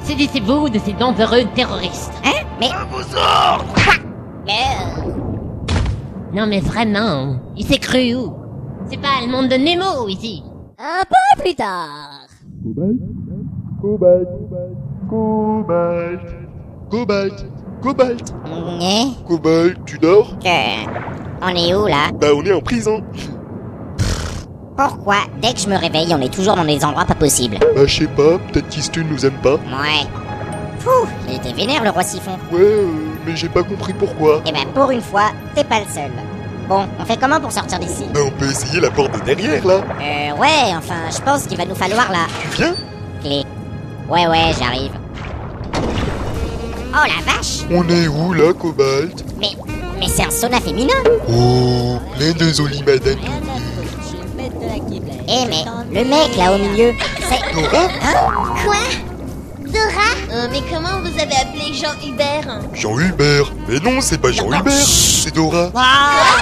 Saisissez-vous 0.03 0.69
de 0.69 0.79
ces 0.79 0.93
dangereux 0.93 1.45
terroristes. 1.55 2.13
Hein? 2.25 2.45
Mais... 2.61 2.69
Quoi? 2.69 3.95
Euh, 4.49 5.11
Non 6.33 6.47
mais 6.47 6.61
vraiment, 6.61 7.37
il 7.57 7.65
s'est 7.67 7.79
cru 7.79 8.15
où? 8.15 8.33
C'est 8.91 9.01
pas 9.01 9.21
le 9.23 9.31
monde 9.31 9.49
de 9.49 9.57
Nemo 9.57 10.09
ici 10.09 10.43
Un 10.79 11.03
peu 11.05 11.43
plus 11.43 11.55
tard. 11.55 12.27
Cobalt 13.81 14.29
Cobalt 15.09 16.21
Cobalt 16.91 17.47
Cobalt 17.83 18.35
eh, 18.81 19.27
Cobalt, 19.27 19.79
tu 19.85 19.99
dors? 19.99 20.39
Que... 20.39 21.05
On 21.43 21.49
est 21.49 21.75
où, 21.75 21.87
là? 21.87 22.11
Bah 22.19 22.29
on 22.35 22.43
est 22.45 22.53
en 22.53 22.61
prison 22.61 23.03
Pourquoi, 24.77 25.17
dès 25.43 25.53
que 25.53 25.61
je 25.61 25.69
me 25.69 25.77
réveille, 25.77 26.15
on 26.15 26.21
est 26.21 26.33
toujours 26.33 26.57
dans 26.57 26.65
des 26.65 26.85
endroits 26.85 27.05
pas 27.05 27.15
possibles 27.15 27.59
Bah 27.75 27.87
je 27.87 27.99
sais 28.01 28.07
pas, 28.07 28.39
peut-être 28.39 28.69
qu'Istune 28.69 29.09
nous 29.11 29.27
aime 29.27 29.39
pas. 29.43 29.55
Ouais. 29.55 30.07
Pouh, 30.81 31.07
il 31.29 31.37
était 31.37 31.53
vénère, 31.53 31.83
le 31.85 31.91
roi 31.91 32.03
siphon. 32.03 32.33
Ouais, 32.53 32.61
euh, 32.61 32.87
mais 33.27 33.37
j'ai 33.37 33.49
pas 33.49 33.63
compris 33.63 33.93
pourquoi. 33.95 34.43
Eh 34.47 34.53
ben, 34.53 34.67
pour 34.75 34.91
une 34.91 35.01
fois, 35.01 35.31
t'es 35.55 35.65
pas 35.65 35.81
le 35.81 35.87
seul. 35.87 36.11
Bon, 36.69 36.87
on 36.99 37.05
fait 37.05 37.19
comment 37.21 37.41
pour 37.41 37.53
sortir 37.53 37.79
d'ici 37.79 38.05
Bah 38.15 38.21
on 38.25 38.31
peut 38.31 38.51
essayer 38.51 38.81
la 38.81 38.91
porte 38.91 39.13
de 39.13 39.21
derrière 39.35 39.67
là. 39.67 39.75
Euh, 39.75 40.37
ouais, 40.41 40.75
enfin, 40.77 40.95
je 41.15 41.21
pense 41.21 41.45
qu'il 41.47 41.59
va 41.59 41.67
nous 41.67 41.75
falloir 41.75 42.11
la 42.11 42.27
Tu 42.43 42.49
viens 42.57 42.75
clé. 43.23 43.45
Ouais, 44.09 44.27
ouais, 44.27 44.53
j'arrive. 44.59 44.93
Oh 46.93 47.07
la 47.07 47.33
vache 47.33 47.65
On 47.71 47.87
est 47.89 48.07
où 48.09 48.33
là, 48.33 48.53
Cobalt 48.55 49.25
Mais, 49.39 49.51
mais 49.99 50.07
c'est 50.09 50.23
un 50.25 50.31
sauna 50.31 50.61
féminin 50.61 50.95
Oh, 51.29 51.99
l'un 52.19 52.33
des 52.33 52.61
Olimadans. 52.61 53.19
Eh 55.27 55.47
mais, 55.49 55.65
le 55.91 56.09
mec 56.09 56.37
là 56.37 56.53
au 56.55 56.59
milieu, 56.59 56.93
c'est... 57.29 57.55
Dora 57.55 57.89
Quoi? 58.65 58.77
Dora 59.67 60.04
Euh, 60.31 60.49
Mais 60.51 60.63
comment 60.71 61.01
vous 61.01 61.15
avez 61.21 61.35
appelé 61.37 61.73
Jean 61.75 61.93
Hubert 62.07 62.61
Jean 62.75 62.99
Hubert. 62.99 63.53
Mais 63.69 63.79
non, 63.81 64.01
c'est 64.01 64.19
pas 64.19 64.33
Jean 64.33 64.47
Hubert, 64.49 64.73
c'est 64.73 65.35
Dora. 65.35 65.71
Ah, 65.75 66.41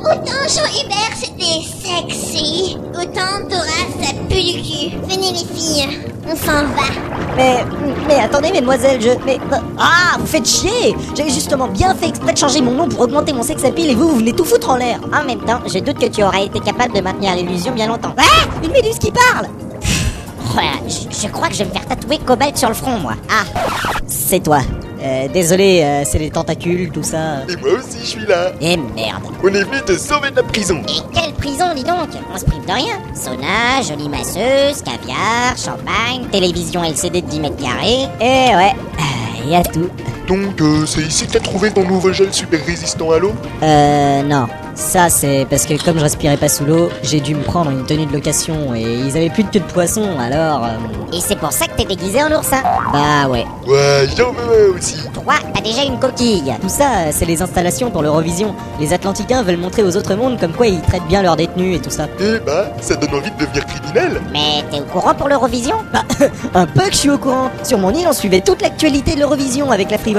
Autant 0.00 0.46
Jean 0.48 0.66
Hubert 0.80 1.12
c'était 1.14 1.62
sexy, 1.64 2.76
autant 2.94 3.46
Dora 3.48 3.84
ça 4.00 4.12
pue 4.28 4.42
du 4.42 4.62
cul. 4.62 4.96
Venez 5.08 5.32
les 5.32 5.54
filles, 5.54 5.88
on 6.26 6.34
s'en 6.36 6.62
va. 6.62 6.88
Mais, 7.36 7.64
mais 8.06 8.14
attendez, 8.20 8.50
mesdemoiselles, 8.52 9.00
je. 9.00 9.10
Mais. 9.26 9.38
Ah, 9.78 10.16
vous 10.18 10.26
faites 10.26 10.48
chier 10.48 10.96
J'avais 11.16 11.30
justement 11.30 11.68
bien 11.68 11.94
fait 11.94 12.08
exprès 12.08 12.32
de 12.32 12.38
changer 12.38 12.60
mon 12.60 12.72
nom 12.72 12.88
pour 12.88 13.00
augmenter 13.00 13.32
mon 13.32 13.42
sex 13.42 13.62
appeal 13.64 13.90
et 13.90 13.94
vous, 13.94 14.08
vous 14.08 14.16
venez 14.16 14.32
tout 14.32 14.44
foutre 14.44 14.70
en 14.70 14.76
l'air 14.76 14.98
En 15.12 15.24
même 15.24 15.40
temps, 15.40 15.60
je 15.66 15.78
doute 15.78 15.98
que 15.98 16.06
tu 16.06 16.22
aurais 16.22 16.46
été 16.46 16.60
capable 16.60 16.94
de 16.94 17.00
maintenir 17.00 17.34
l'illusion 17.36 17.72
bien 17.72 17.86
longtemps. 17.86 18.14
Ah 18.18 18.46
Une 18.64 18.72
méduse 18.72 18.98
qui 18.98 19.12
parle 19.12 19.46
je, 20.88 21.22
je 21.22 21.28
crois 21.28 21.48
que 21.48 21.54
je 21.54 21.58
vais 21.60 21.64
me 21.66 21.70
faire 21.72 21.86
tatouer 21.86 22.18
Cobalt 22.18 22.56
sur 22.56 22.68
le 22.68 22.74
front, 22.74 22.98
moi. 22.98 23.14
Ah, 23.30 23.44
C'est 24.06 24.40
toi. 24.42 24.60
Euh, 25.00 25.28
désolé, 25.28 25.82
euh, 25.82 26.02
c'est 26.04 26.18
les 26.18 26.30
tentacules, 26.30 26.90
tout 26.90 27.02
ça. 27.04 27.42
Et 27.48 27.56
moi 27.56 27.70
aussi, 27.78 27.98
je 28.00 28.06
suis 28.06 28.26
là. 28.26 28.50
Eh 28.60 28.76
merde. 28.76 29.22
On 29.44 29.48
est 29.48 29.62
venu 29.62 29.80
te 29.86 29.96
sauver 29.96 30.30
de 30.30 30.36
la 30.36 30.42
prison. 30.42 30.82
et 30.88 31.14
quelle 31.14 31.32
prison, 31.34 31.66
dis 31.74 31.84
donc? 31.84 32.08
On 32.34 32.36
se 32.38 32.44
prive 32.44 32.66
de 32.66 32.72
rien. 32.72 32.94
Sauna, 33.14 33.80
jolie 33.88 34.08
masseuse, 34.08 34.82
caviar, 34.82 35.56
champagne, 35.56 36.26
télévision 36.32 36.82
LCD 36.82 37.22
de 37.22 37.26
10 37.28 37.40
mètres 37.40 37.56
carrés. 37.62 38.08
Eh 38.20 38.56
ouais, 38.56 38.74
y 39.46 39.54
a 39.54 39.62
tout. 39.62 39.88
Donc, 40.28 40.60
euh, 40.60 40.84
c'est 40.86 41.00
ici 41.02 41.26
que 41.26 41.32
t'as 41.32 41.40
trouvé 41.40 41.70
ton 41.70 41.84
nouveau 41.84 42.12
gel 42.12 42.32
super 42.32 42.60
résistant 42.64 43.10
à 43.12 43.18
l'eau 43.18 43.32
Euh, 43.62 44.22
non. 44.22 44.46
Ça, 44.74 45.08
c'est 45.08 45.44
parce 45.50 45.66
que 45.66 45.74
comme 45.84 45.98
je 45.98 46.04
respirais 46.04 46.36
pas 46.36 46.48
sous 46.48 46.64
l'eau, 46.64 46.88
j'ai 47.02 47.18
dû 47.18 47.34
me 47.34 47.42
prendre 47.42 47.68
une 47.72 47.84
tenue 47.84 48.06
de 48.06 48.12
location 48.12 48.76
et 48.76 48.82
ils 48.82 49.16
avaient 49.16 49.28
plus 49.28 49.42
de 49.42 49.48
queue 49.48 49.58
de 49.58 49.64
poisson, 49.64 50.04
alors. 50.20 50.64
euh, 50.66 50.68
Et 51.12 51.20
c'est 51.20 51.34
pour 51.36 51.50
ça 51.50 51.66
que 51.66 51.72
t'es 51.76 51.84
déguisé 51.84 52.22
en 52.22 52.30
oursin. 52.30 52.62
bah 52.92 53.26
ouais. 53.28 53.44
Ouais, 53.66 54.06
j'en 54.16 54.30
veux 54.30 54.70
un 54.72 54.76
aussi. 54.78 54.94
Toi, 55.12 55.34
t'as 55.52 55.60
déjà 55.62 55.82
une 55.82 55.98
coquille. 55.98 56.54
Tout 56.62 56.68
ça, 56.68 56.84
euh, 56.84 57.10
c'est 57.10 57.24
les 57.24 57.42
installations 57.42 57.90
pour 57.90 58.02
l'Eurovision. 58.02 58.54
Les 58.78 58.92
Atlanticains 58.92 59.42
veulent 59.42 59.56
montrer 59.56 59.82
aux 59.82 59.96
autres 59.96 60.14
mondes 60.14 60.38
comme 60.38 60.52
quoi 60.52 60.68
ils 60.68 60.80
traitent 60.80 61.08
bien 61.08 61.22
leurs 61.22 61.34
détenus 61.34 61.78
et 61.78 61.80
tout 61.80 61.90
ça. 61.90 62.06
Eh 62.20 62.38
bah, 62.46 62.66
ça 62.80 62.94
donne 62.94 63.14
envie 63.16 63.32
de 63.32 63.36
devenir 63.44 63.66
criminel. 63.66 64.20
Mais 64.32 64.62
t'es 64.70 64.78
au 64.78 64.84
courant 64.84 65.14
pour 65.14 65.26
l'Eurovision? 65.28 65.74
Bah, 65.92 66.02
un 66.54 66.66
peu 66.66 66.82
que 66.82 66.92
je 66.92 66.98
suis 66.98 67.10
au 67.10 67.18
courant. 67.18 67.50
Sur 67.64 67.78
mon 67.78 67.90
île, 67.92 68.06
on 68.08 68.12
suivait 68.12 68.42
toute 68.42 68.62
l'actualité 68.62 69.16
de 69.16 69.18
l'Eurovision 69.20 69.72
avec 69.72 69.90
la 69.90 69.98
Freebox 69.98 70.17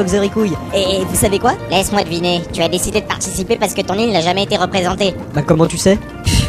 Et 0.73 1.03
vous 1.05 1.15
savez 1.15 1.39
quoi? 1.39 1.53
Laisse-moi 1.69 2.03
deviner, 2.03 2.41
tu 2.53 2.61
as 2.61 2.67
décidé 2.67 3.01
de 3.01 3.05
participer 3.07 3.57
parce 3.57 3.73
que 3.73 3.81
ton 3.81 3.95
île 3.95 4.11
n'a 4.11 4.21
jamais 4.21 4.43
été 4.43 4.57
représentée. 4.57 5.13
Bah 5.33 5.41
comment 5.45 5.65
tu 5.67 5.77
sais? 5.77 5.97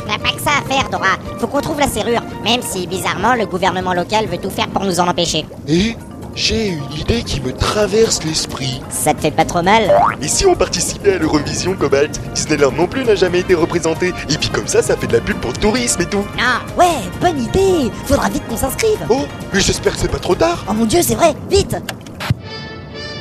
T'as 0.07 0.19
pas 0.19 0.35
que 0.35 0.41
ça 0.43 0.51
à 0.59 0.69
faire, 0.73 0.89
Dora. 0.91 1.17
Faut 1.39 1.47
qu'on 1.47 1.61
trouve 1.61 1.79
la 1.81 1.87
serrure. 1.89 2.23
Même 2.45 2.61
si, 2.63 2.87
bizarrement, 2.87 3.35
le 3.35 3.47
gouvernement 3.47 3.93
local 3.95 4.27
veut 4.27 4.39
tout 4.39 4.51
faire 4.51 4.69
pour 4.69 4.85
nous 4.85 4.99
en 5.01 5.07
empêcher. 5.09 5.47
Et 5.69 5.95
j'ai 6.35 6.69
une 6.69 6.93
idée 6.99 7.23
qui 7.23 7.41
me 7.41 7.53
traverse 7.53 8.23
l'esprit. 8.25 8.81
Ça 8.91 9.15
te 9.15 9.21
fait 9.21 9.31
pas 9.31 9.45
trop 9.45 9.63
mal? 9.63 9.91
Et 10.23 10.29
si 10.29 10.47
on 10.47 10.55
participait 10.55 11.15
à 11.15 11.19
l'Eurovision, 11.19 11.75
Cobalt 11.75 12.21
Disneyland 12.35 12.73
non 12.73 12.87
plus 12.87 13.05
n'a 13.05 13.15
jamais 13.15 13.41
été 13.41 13.55
représenté. 13.55 14.09
Et 14.29 14.37
puis 14.39 14.49
comme 14.49 14.67
ça, 14.67 14.83
ça 14.83 14.97
fait 14.97 15.07
de 15.07 15.13
la 15.13 15.21
pub 15.21 15.37
pour 15.39 15.51
le 15.53 15.57
tourisme 15.59 16.01
et 16.03 16.07
tout. 16.07 16.25
Non, 16.37 16.77
Ouais, 16.79 16.87
bonne 17.21 17.41
idée 17.43 17.91
Faudra 18.07 18.29
vite 18.29 18.43
qu'on 18.49 18.57
s'inscrive 18.57 18.99
Oh, 19.09 19.27
mais 19.53 19.61
j'espère 19.61 19.93
que 19.95 19.99
c'est 20.01 20.11
pas 20.11 20.19
trop 20.19 20.35
tard. 20.35 20.65
Oh 20.69 20.73
mon 20.73 20.87
dieu, 20.87 21.01
c'est 21.03 21.15
vrai 21.15 21.35
Vite 21.51 21.77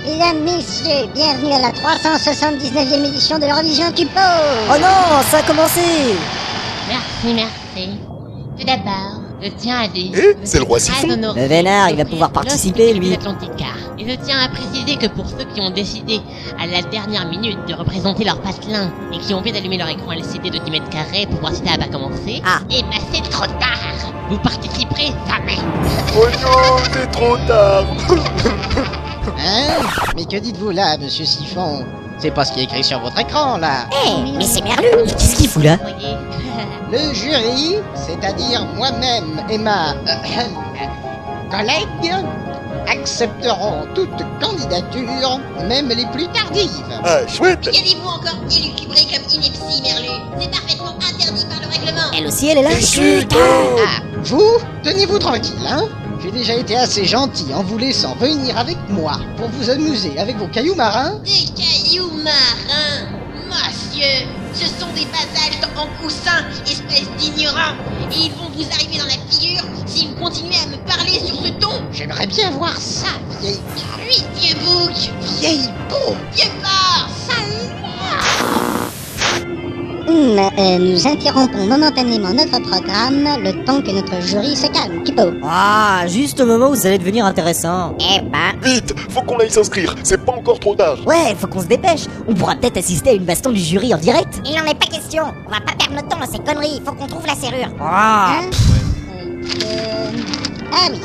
Mesdames, 0.09 0.43
messieurs, 0.43 1.07
bienvenue 1.13 1.53
à 1.53 1.59
la 1.59 1.71
379e 1.71 3.05
édition 3.05 3.37
de 3.37 3.45
l'Eurovision 3.45 3.91
Tupo 3.91 4.09
Oh 4.69 4.73
non, 4.79 5.21
ça 5.29 5.37
a 5.37 5.41
commencé 5.43 5.81
Merci, 6.87 7.33
merci. 7.35 7.89
Tout 8.57 8.65
d'abord, 8.65 9.21
je 9.41 9.49
tiens 9.57 9.81
à 9.83 9.87
dire... 9.87 10.11
Eh, 10.15 10.35
c'est 10.43 10.57
le 10.57 10.63
roi 10.63 10.79
Siphon. 10.79 11.07
Le 11.35 11.45
vénard, 11.47 11.91
il 11.91 11.97
va 11.97 12.05
pouvoir 12.05 12.31
participer, 12.31 12.93
lui. 12.93 13.09
Et 13.13 13.19
je 14.09 14.15
tiens 14.25 14.39
à 14.39 14.49
préciser 14.49 14.95
que 14.97 15.07
pour 15.13 15.27
ceux 15.29 15.45
qui 15.53 15.61
ont 15.61 15.69
décidé 15.69 16.19
à 16.59 16.65
la 16.65 16.81
dernière 16.81 17.27
minute 17.27 17.59
de 17.67 17.73
représenter 17.75 18.23
leur 18.23 18.41
patelin 18.41 18.91
et 19.13 19.17
qui 19.19 19.33
ont 19.33 19.37
envie 19.37 19.51
d'allumer 19.51 19.77
leur 19.77 19.89
écran 19.89 20.11
LCD 20.13 20.49
de 20.49 20.57
10 20.57 20.71
mètres 20.71 20.89
carrés 20.89 21.27
pour 21.29 21.39
voir 21.39 21.53
si 21.53 21.61
ça 21.63 21.77
va 21.77 21.85
commencer, 21.87 22.41
Ah. 22.45 22.59
eh 22.71 22.81
ben 22.81 22.99
c'est 23.13 23.29
trop 23.29 23.45
tard 23.45 23.77
Vous 24.29 24.39
participerez 24.39 25.11
jamais 25.27 25.59
Oh 26.17 26.25
non, 26.41 26.77
c'est 26.93 27.11
trop 27.11 27.37
tard. 27.47 27.85
Hein 29.37 29.85
Mais 30.15 30.25
que 30.25 30.37
dites-vous 30.37 30.71
là, 30.71 30.97
monsieur 30.97 31.25
Siphon 31.25 31.85
C'est 32.17 32.31
pas 32.31 32.45
ce 32.45 32.53
qui 32.53 32.61
est 32.61 32.63
écrit 32.63 32.83
sur 32.83 32.99
votre 32.99 33.19
écran, 33.19 33.57
là 33.57 33.85
Eh, 34.05 34.31
mais 34.37 34.45
c'est 34.45 34.61
Merlu 34.61 34.87
Qu'est-ce 35.07 35.35
qu'il 35.35 35.49
fout 35.49 35.63
là 35.63 35.77
Le 36.91 37.13
jury, 37.13 37.75
c'est-à-dire 37.95 38.65
moi-même 38.75 39.41
et 39.49 39.57
ma... 39.57 39.91
euh, 39.91 41.51
collègue, 41.51 42.13
accepteront 42.87 43.85
toute 43.93 44.09
candidature, 44.41 45.39
même 45.67 45.89
les 45.89 46.05
plus 46.07 46.27
tardives. 46.29 46.69
Ah, 47.03 47.19
chouette. 47.27 47.61
Qu'avez-vous 47.71 48.07
encore 48.07 48.39
élucubré 48.49 49.01
comme 49.13 49.31
ineptie, 49.31 49.81
Merlu 49.81 50.09
C'est 50.39 50.51
parfaitement 50.51 50.95
interdit 50.95 51.45
par 51.45 51.59
le 51.61 51.67
règlement. 51.67 52.11
Elle 52.17 52.27
aussi, 52.27 52.47
elle 52.49 52.59
est 52.59 52.63
là 52.63 52.79
Chut 52.79 53.31
Ah, 53.35 54.01
vous, 54.23 54.57
tenez-vous 54.83 55.19
tranquille, 55.19 55.53
hein 55.67 55.85
J'ai 56.21 56.31
déjà 56.31 56.55
été 56.55 56.75
assez 56.75 57.05
gentil 57.05 57.53
en 57.53 57.63
vous 57.63 57.77
laissant 57.77 58.13
venir 58.15 58.57
avec 58.57 58.77
moi 58.89 59.19
pour 59.37 59.47
vous 59.49 59.69
amuser 59.69 60.17
avec 60.19 60.37
vos 60.37 60.47
cailloux 60.47 60.75
marins. 60.75 61.19
Des 61.23 61.45
cailloux 61.55 62.11
marins 62.11 63.07
Monsieur, 63.47 64.27
ce 64.53 64.65
sont 64.65 64.91
des 64.93 65.05
basaltes 65.05 65.67
en 65.77 65.87
coussin, 66.01 66.45
espèce 66.65 67.09
d'ignorants 67.17 67.73
Et 68.11 68.25
ils 68.25 68.31
vont 68.33 68.49
vous 68.49 68.65
arriver 68.73 68.97
dans 68.97 69.05
la 69.05 69.17
figure 69.29 69.63
si 69.85 70.07
vous 70.07 70.15
continuez 70.15 70.55
à 70.55 70.67
me 70.67 70.77
parler 70.85 71.19
sur 71.25 71.35
ce 71.35 71.49
ton. 71.53 71.81
J'aimerais 71.91 72.27
bien 72.27 72.51
voir 72.51 72.75
ça, 72.77 73.07
vieille... 73.41 73.59
Oui, 73.97 74.23
vieux 74.35 74.55
bouc. 74.55 75.11
vieille 75.39 75.69
peau. 75.87 76.15
Vieux 76.33 76.51
porc 76.61 77.09
Sale 77.27 78.68
euh, 80.11 80.77
nous 80.79 81.07
interrompons 81.07 81.65
momentanément 81.67 82.29
notre 82.33 82.59
programme 82.61 83.23
le 83.43 83.63
temps 83.65 83.81
que 83.81 83.91
notre 83.91 84.21
jury 84.25 84.55
se 84.55 84.67
calme. 84.67 85.03
Tupo. 85.03 85.21
Ah, 85.43 86.03
juste 86.07 86.39
au 86.41 86.45
moment 86.45 86.69
où 86.69 86.75
ça 86.75 86.87
allait 86.87 86.97
devenir 86.97 87.25
intéressant. 87.25 87.95
Eh 87.99 88.21
ben, 88.21 88.59
Vite, 88.61 88.93
faut 89.09 89.21
qu'on 89.21 89.37
aille 89.37 89.51
s'inscrire. 89.51 89.95
C'est 90.03 90.23
pas 90.23 90.33
encore 90.33 90.59
trop 90.59 90.75
tard. 90.75 90.97
Ouais, 91.05 91.35
faut 91.37 91.47
qu'on 91.47 91.61
se 91.61 91.67
dépêche. 91.67 92.05
On 92.27 92.33
pourra 92.33 92.55
peut-être 92.55 92.77
assister 92.77 93.11
à 93.11 93.13
une 93.13 93.25
baston 93.25 93.51
du 93.51 93.59
jury 93.59 93.93
en 93.93 93.97
direct. 93.97 94.41
il 94.45 94.55
n'en 94.55 94.65
est 94.69 94.75
pas 94.79 94.87
question. 94.87 95.23
On 95.47 95.51
va 95.51 95.59
pas 95.61 95.73
perdre 95.77 95.95
notre 95.95 96.07
temps 96.07 96.19
dans 96.19 96.31
ces 96.31 96.39
conneries. 96.39 96.81
Faut 96.85 96.93
qu'on 96.93 97.07
trouve 97.07 97.25
la 97.27 97.35
serrure. 97.35 97.69
Ah, 97.79 98.39
Hein 98.41 98.49
Euh, 99.63 100.11
Ah 100.71 100.87
oui. 100.91 100.99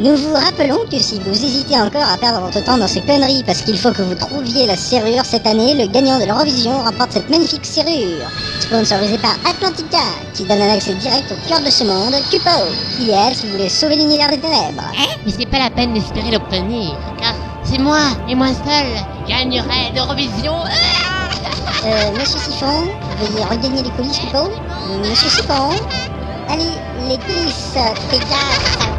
Nous 0.00 0.16
vous 0.16 0.32
rappelons 0.32 0.78
que 0.90 0.98
si 0.98 1.20
vous 1.20 1.44
hésitez 1.44 1.78
encore 1.78 2.08
à 2.10 2.16
perdre 2.16 2.40
votre 2.40 2.64
temps 2.64 2.78
dans 2.78 2.86
ces 2.88 3.02
conneries 3.02 3.44
parce 3.44 3.60
qu'il 3.60 3.76
faut 3.76 3.92
que 3.92 4.00
vous 4.00 4.14
trouviez 4.14 4.66
la 4.66 4.74
serrure 4.74 5.26
cette 5.26 5.46
année, 5.46 5.74
le 5.74 5.92
gagnant 5.92 6.18
de 6.18 6.24
l'Eurovision 6.24 6.72
remporte 6.82 7.12
cette 7.12 7.28
magnifique 7.28 7.66
serrure. 7.66 8.26
Sponsorisée 8.60 9.18
par 9.18 9.36
Atlantica, 9.46 9.98
qui 10.32 10.44
donne 10.44 10.62
un 10.62 10.72
accès 10.72 10.94
direct 10.94 11.30
au 11.30 11.48
cœur 11.48 11.60
de 11.60 11.68
ce 11.68 11.84
monde, 11.84 12.14
Cupo. 12.30 12.48
Idéal 12.98 13.34
si 13.34 13.44
vous 13.44 13.52
voulez 13.52 13.68
sauver 13.68 13.96
l'univers 13.96 14.30
des 14.30 14.38
ténèbres. 14.38 14.90
Mais 15.26 15.32
c'est 15.38 15.44
pas 15.44 15.58
la 15.58 15.68
peine 15.68 15.92
d'espérer 15.92 16.30
l'obtenir, 16.30 16.96
car 17.20 17.34
c'est 17.62 17.78
moi 17.78 18.00
et 18.26 18.34
moi 18.34 18.46
seul 18.48 18.86
gagnerai 19.28 19.92
l'Eurovision. 19.94 20.54
Euh, 21.84 22.10
Monsieur 22.18 22.38
Siphon, 22.38 22.88
veuillez 23.20 23.44
regagner 23.44 23.82
les 23.82 23.90
coulisses, 23.90 24.18
Cupo. 24.18 24.48
Monsieur 25.02 25.28
Siphon, 25.28 25.72
allez, 26.48 26.72
les 27.06 27.18
coulisses, 27.18 27.74
fais 28.08 28.18
gaffe, 28.18 28.89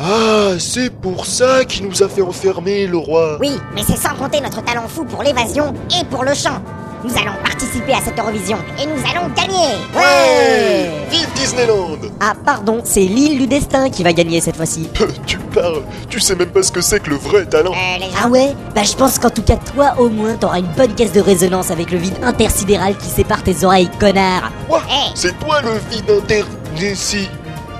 Ah, 0.00 0.52
c'est 0.58 0.90
pour 0.90 1.26
ça 1.26 1.64
qu'il 1.64 1.86
nous 1.86 2.02
a 2.02 2.08
fait 2.08 2.22
enfermer, 2.22 2.86
le 2.86 2.96
roi. 2.96 3.38
Oui, 3.40 3.50
mais 3.74 3.82
c'est 3.86 3.96
sans 3.96 4.14
compter 4.14 4.40
notre 4.40 4.62
talent 4.62 4.86
fou 4.88 5.04
pour 5.04 5.22
l'évasion 5.22 5.74
et 6.00 6.04
pour 6.04 6.24
le 6.24 6.34
chant. 6.34 6.62
Nous 7.04 7.16
allons 7.16 7.34
participer 7.44 7.92
à 7.92 8.00
cette 8.00 8.18
Eurovision 8.18 8.58
et 8.80 8.86
nous 8.86 9.00
allons 9.08 9.28
gagner. 9.34 9.76
Ouais. 9.94 10.90
Vive 11.10 11.32
Disneyland. 11.34 11.98
Ah 12.20 12.34
pardon, 12.44 12.80
c'est 12.82 13.02
l'île 13.02 13.38
du 13.38 13.46
destin 13.46 13.88
qui 13.88 14.02
va 14.02 14.12
gagner 14.12 14.40
cette 14.40 14.56
fois-ci. 14.56 14.88
Tu 15.26 15.38
parles, 15.38 15.82
tu 16.08 16.18
sais 16.20 16.34
même 16.34 16.50
pas 16.50 16.62
ce 16.62 16.72
que 16.72 16.80
c'est 16.80 17.00
que 17.00 17.10
le 17.10 17.16
vrai 17.16 17.46
talent. 17.46 17.72
Euh, 17.72 17.98
les 17.98 18.06
gens... 18.06 18.18
Ah 18.24 18.28
ouais? 18.28 18.54
Bah 18.74 18.82
je 18.82 18.94
pense 18.94 19.18
qu'en 19.18 19.30
tout 19.30 19.42
cas 19.42 19.56
toi 19.56 19.94
au 19.98 20.08
moins 20.08 20.34
t'auras 20.34 20.58
une 20.58 20.72
bonne 20.76 20.94
caisse 20.94 21.12
de 21.12 21.20
résonance 21.20 21.70
avec 21.70 21.90
le 21.92 21.98
vide 21.98 22.16
intersidéral 22.22 22.96
qui 22.96 23.06
sépare 23.06 23.42
tes 23.44 23.64
oreilles, 23.64 23.90
connard. 24.00 24.50
Quoi? 24.68 24.82
Hey. 24.88 25.12
C'est 25.14 25.38
toi 25.38 25.60
le 25.62 25.78
vide 25.90 26.10
inter... 26.10 26.44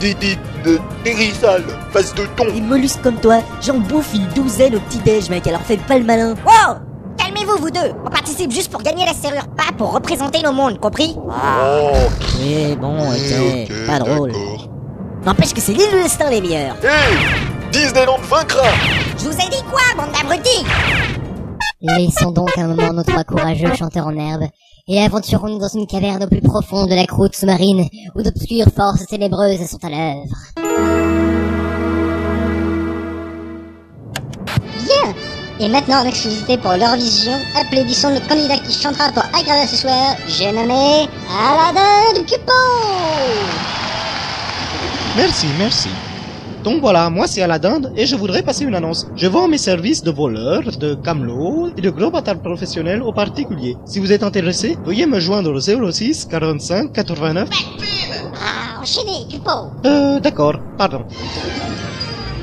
Des... 0.01 0.15
des... 0.15 0.37
de... 0.65 0.79
Dérissal, 1.05 1.63
face 1.91 2.15
de 2.15 2.27
thon. 2.37 2.45
Les 2.53 2.61
mollusques 2.61 3.03
comme 3.03 3.17
toi, 3.17 3.41
j'en 3.61 3.79
bouffe 3.79 4.15
une 4.15 4.27
douzaine 4.29 4.77
au 4.77 4.81
petit-déj 4.81 5.31
mec, 5.31 5.47
alors 5.47 5.61
fais 5.63 5.77
pas 5.77 5.99
le 5.99 6.05
malin. 6.05 6.35
Wow! 6.45 6.77
Calmez-vous, 7.17 7.59
vous 7.59 7.71
deux. 7.71 7.93
On 8.07 8.11
participe 8.11 8.53
juste 8.53 8.71
pour 8.71 8.83
gagner 8.83 9.05
la 9.05 9.13
serrure, 9.13 9.47
pas 9.57 9.73
pour 9.77 9.93
représenter 9.93 10.41
nos 10.43 10.53
mondes, 10.53 10.79
compris? 10.79 11.17
Oh, 11.17 11.91
Oui 12.41 12.77
bon, 12.81 13.11
ok, 13.11 13.87
pas 13.87 13.99
drôle. 13.99 14.33
N'empêche 15.25 15.53
que 15.53 15.61
c'est 15.61 15.73
l'île 15.73 15.91
du 15.91 16.03
destin 16.03 16.31
les 16.31 16.41
meilleurs. 16.41 16.77
Hey 16.83 17.19
Disneyland 17.73 18.19
vaincra! 18.23 18.69
Je 19.19 19.25
vous 19.25 19.37
ai 19.37 19.49
dit 19.51 19.63
quoi, 19.71 19.83
bande 19.97 20.13
d'abrutis? 20.13 20.65
Laissons 21.81 22.31
donc 22.31 22.57
un 22.57 22.69
moment 22.69 22.93
nos 22.93 23.03
trois 23.03 23.25
courageux 23.25 23.75
chanteurs 23.75 24.07
en 24.07 24.17
herbe 24.17 24.45
et 24.89 25.01
aventurons-nous 25.03 25.59
dans 25.59 25.69
une 25.69 25.87
caverne 25.87 26.25
au 26.25 26.27
plus 26.27 26.41
profond 26.41 26.87
de 26.87 26.95
la 26.95 27.07
croûte 27.07 27.37
sous-marine 27.37 27.89
où 28.15 28.23
d'obscures 28.23 28.73
forces 28.75 29.07
ténébreuses 29.07 29.67
sont 29.67 29.85
à 29.85 29.91
l'œuvre. 29.91 30.37
Bien 34.85 35.15
Et 35.61 35.69
maintenant, 35.69 36.03
en 36.03 36.07
exclusivité 36.07 36.57
pour 36.57 36.73
l'Eurovision, 36.73 37.35
applaudissons 37.55 38.15
le 38.15 38.27
candidat 38.27 38.59
qui 38.59 38.73
chantera 38.73 39.13
pour 39.13 39.25
aggraver 39.39 39.67
ce 39.67 39.77
soir. 39.77 40.17
J'ai 40.27 40.53
nommé 40.53 41.07
Aladdin 41.31 42.25
Cupo 42.27 42.53
Merci, 45.17 45.47
merci. 45.59 45.89
Donc 46.69 46.83
voilà, 46.83 47.09
moi 47.09 47.27
c'est 47.27 47.41
Aladdin 47.41 47.81
et 47.97 48.05
je 48.05 48.15
voudrais 48.15 48.43
passer 48.43 48.67
une 48.67 48.75
annonce. 48.75 49.07
Je 49.17 49.27
vends 49.27 49.49
mes 49.49 49.57
services 49.57 50.03
de 50.03 50.11
voleur, 50.11 50.61
de 50.77 50.95
camelot 50.97 51.71
et 51.79 51.81
de 51.81 51.89
gros 51.89 52.11
bâtard 52.11 52.41
professionnel 52.43 53.03
aux 53.03 53.15
particuliers. 53.15 53.75
Si 53.87 53.99
vous 54.01 54.13
êtes 54.13 54.23
intéressé, 54.23 54.77
veuillez 54.85 55.07
me 55.07 55.19
joindre 55.19 55.51
au 55.51 55.61
06 55.61 56.27
45 56.27 56.93
89. 56.93 57.49
Ah, 57.51 58.83
enchaînez, 58.83 59.27
Cupo 59.31 59.51
Euh, 59.87 60.21
d'accord, 60.21 60.59
pardon. 60.77 61.05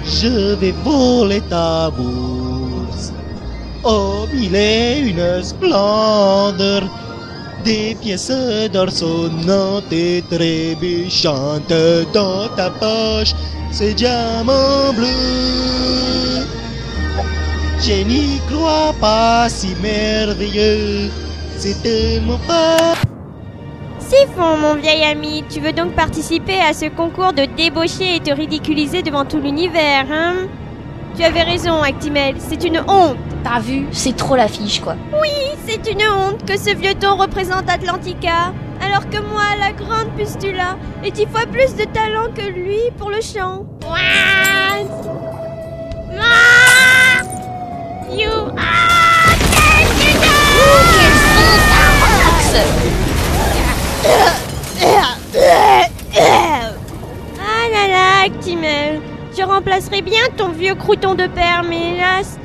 Je 0.04 0.56
vais 0.56 0.74
voler 0.84 1.42
ta 1.42 1.92
bourse. 1.92 3.14
Oh, 3.84 4.26
il 4.34 4.56
est 4.56 5.02
une 5.02 5.44
splendeur. 5.44 6.82
Des 7.66 7.98
pièces 8.00 8.32
d'or 8.72 8.92
sonnantes 8.92 9.92
et 9.92 10.24
trébuchantes 10.30 11.74
dans 12.14 12.48
ta 12.56 12.70
poche. 12.70 13.34
Ces 13.72 13.96
diamants 13.96 14.94
bleus. 14.96 16.46
Je 17.82 18.04
n'y 18.04 18.40
crois 18.52 18.94
pas 19.02 19.50
si 19.50 19.76
merveilleux. 19.82 21.10
C'est 21.58 21.82
tellement 21.82 22.40
pas. 22.48 22.94
Siphon, 23.98 24.58
mon 24.62 24.76
vieil 24.76 25.04
ami, 25.04 25.44
tu 25.50 25.60
veux 25.60 25.74
donc 25.74 25.94
participer 25.94 26.60
à 26.60 26.72
ce 26.74 26.86
concours 26.86 27.34
de 27.34 27.46
débaucher 27.58 28.18
et 28.18 28.20
te 28.20 28.32
ridiculiser 28.32 29.02
devant 29.02 29.26
tout 29.26 29.40
l'univers, 29.40 30.06
hein? 30.12 30.36
Tu 31.18 31.24
avais 31.24 31.42
raison, 31.42 31.82
Actimel, 31.82 32.36
c'est 32.38 32.64
une 32.64 32.82
honte. 32.88 33.18
T'as 33.46 33.60
vu 33.60 33.86
C'est 33.92 34.18
trop 34.18 34.36
l'affiche, 34.36 34.82
quoi. 34.82 34.96
Oui, 35.22 35.30
c'est 35.68 35.92
une 35.92 36.02
honte 36.02 36.44
que 36.48 36.58
ce 36.58 36.76
vieux 36.76 36.96
ton 36.96 37.16
représente 37.16 37.70
Atlantica, 37.70 38.52
alors 38.82 39.08
que 39.08 39.20
moi, 39.20 39.44
la 39.60 39.72
grande 39.72 40.10
pustula, 40.18 40.78
ai 41.04 41.12
dix 41.12 41.28
fois 41.28 41.46
plus 41.46 41.76
de 41.76 41.84
talent 41.84 42.34
que 42.36 42.42
lui 42.42 42.80
pour 42.98 43.12
le 43.12 43.22
chant. 43.22 43.68
You 48.12 48.32
are 48.58 48.96
Ah 57.38 57.70
là 57.72 57.88
là, 57.88 58.26
Actimel, 58.26 59.02
tu 59.36 59.44
remplacerais 59.44 60.02
bien 60.02 60.22
ton 60.36 60.50
vieux 60.50 60.74
crouton 60.74 61.14
de 61.14 61.28
père, 61.28 61.62
mais 61.68 61.94
hélas, 61.96 62.40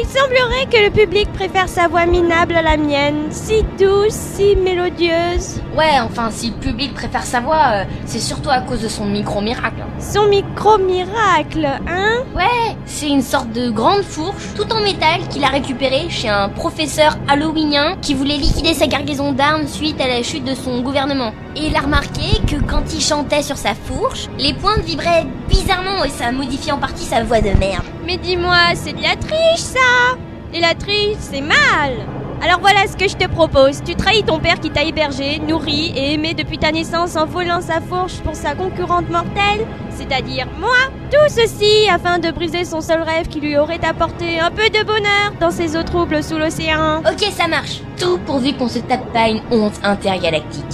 il 0.00 0.06
semblerait 0.06 0.66
que 0.66 0.84
le 0.84 0.90
public 0.90 1.30
préfère 1.32 1.68
sa 1.68 1.88
voix 1.88 2.06
minable 2.06 2.56
à 2.56 2.62
la 2.62 2.76
mienne, 2.76 3.26
si 3.30 3.62
douce, 3.78 4.14
si 4.14 4.56
mélodieuse. 4.56 5.60
Ouais, 5.76 6.00
enfin, 6.02 6.30
si 6.30 6.50
le 6.50 6.56
public 6.56 6.94
préfère 6.94 7.24
sa 7.24 7.40
voix, 7.40 7.64
euh, 7.72 7.84
c'est 8.06 8.18
surtout 8.18 8.50
à 8.50 8.60
cause 8.60 8.80
de 8.80 8.88
son 8.88 9.04
micro-miracle. 9.04 9.84
Son 9.98 10.26
micro-miracle, 10.26 11.66
hein? 11.86 12.24
Ouais, 12.34 12.76
c'est 12.86 13.08
une 13.08 13.22
sorte 13.22 13.52
de 13.52 13.70
grande 13.70 14.02
fourche, 14.02 14.54
tout 14.56 14.72
en 14.72 14.80
métal, 14.80 15.20
qu'il 15.28 15.44
a 15.44 15.48
récupéré 15.48 16.08
chez 16.08 16.28
un 16.28 16.48
professeur 16.48 17.18
halloweenien 17.28 17.96
qui 18.00 18.14
voulait 18.14 18.38
liquider 18.38 18.72
sa 18.72 18.86
cargaison 18.86 19.32
d'armes 19.32 19.66
suite 19.66 20.00
à 20.00 20.08
la 20.08 20.22
chute 20.22 20.44
de 20.44 20.54
son 20.54 20.80
gouvernement. 20.80 21.32
Et 21.56 21.66
il 21.66 21.76
a 21.76 21.80
remarqué 21.80 22.40
que 22.46 22.56
quand 22.56 22.94
il 22.94 23.00
chantait 23.00 23.42
sur 23.42 23.56
sa 23.56 23.74
fourche, 23.74 24.28
les 24.38 24.54
pointes 24.54 24.84
vibraient 24.84 25.26
bizarrement 25.48 26.04
et 26.04 26.08
ça 26.08 26.32
modifiait 26.32 26.72
en 26.72 26.78
partie 26.78 27.04
sa 27.04 27.22
voix 27.22 27.40
de 27.40 27.50
merde. 27.58 27.84
Mais 28.06 28.16
dis-moi, 28.16 28.56
c'est 28.74 28.92
de 28.92 29.02
la 29.02 29.16
triche, 29.16 29.58
ça 29.90 30.18
Et 30.52 30.60
la 30.60 30.74
triche, 30.74 31.16
c'est 31.18 31.40
mal 31.40 32.06
alors 32.42 32.60
voilà 32.60 32.86
ce 32.86 32.96
que 32.96 33.06
je 33.06 33.16
te 33.16 33.28
propose. 33.28 33.82
Tu 33.84 33.94
trahis 33.94 34.22
ton 34.22 34.38
père 34.38 34.60
qui 34.60 34.70
t'a 34.70 34.82
hébergé, 34.82 35.38
nourri 35.40 35.92
et 35.94 36.14
aimé 36.14 36.32
depuis 36.32 36.56
ta 36.56 36.72
naissance 36.72 37.14
en 37.16 37.26
volant 37.26 37.60
sa 37.60 37.82
fourche 37.82 38.20
pour 38.24 38.34
sa 38.34 38.54
concurrente 38.54 39.10
mortelle, 39.10 39.66
c'est-à-dire 39.90 40.46
moi. 40.58 40.78
Tout 41.10 41.28
ceci 41.28 41.86
afin 41.92 42.18
de 42.18 42.30
briser 42.30 42.64
son 42.64 42.80
seul 42.80 43.02
rêve 43.02 43.28
qui 43.28 43.40
lui 43.40 43.58
aurait 43.58 43.84
apporté 43.84 44.40
un 44.40 44.50
peu 44.50 44.70
de 44.70 44.82
bonheur 44.84 45.34
dans 45.38 45.50
ses 45.50 45.76
eaux 45.76 45.82
troubles 45.82 46.24
sous 46.24 46.38
l'océan. 46.38 47.00
Ok, 47.00 47.28
ça 47.30 47.46
marche. 47.46 47.82
Tout 47.98 48.18
pourvu 48.24 48.54
qu'on 48.54 48.68
se 48.68 48.78
tape 48.78 49.12
pas 49.12 49.28
une 49.28 49.42
honte 49.50 49.78
intergalactique. 49.82 50.64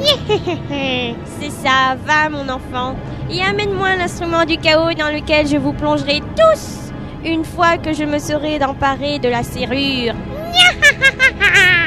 C'est 1.38 1.50
ça, 1.50 1.96
va 2.06 2.30
mon 2.30 2.48
enfant. 2.48 2.96
Et 3.30 3.42
amène-moi 3.42 3.96
l'instrument 3.96 4.46
du 4.46 4.56
chaos 4.56 4.94
dans 4.94 5.12
lequel 5.14 5.46
je 5.46 5.58
vous 5.58 5.74
plongerai 5.74 6.22
tous 6.34 6.85
une 7.26 7.44
fois 7.44 7.76
que 7.76 7.92
je 7.92 8.04
me 8.04 8.18
serai 8.18 8.62
emparé 8.64 9.18
de 9.18 9.28
la 9.28 9.42
serrure. 9.42 10.14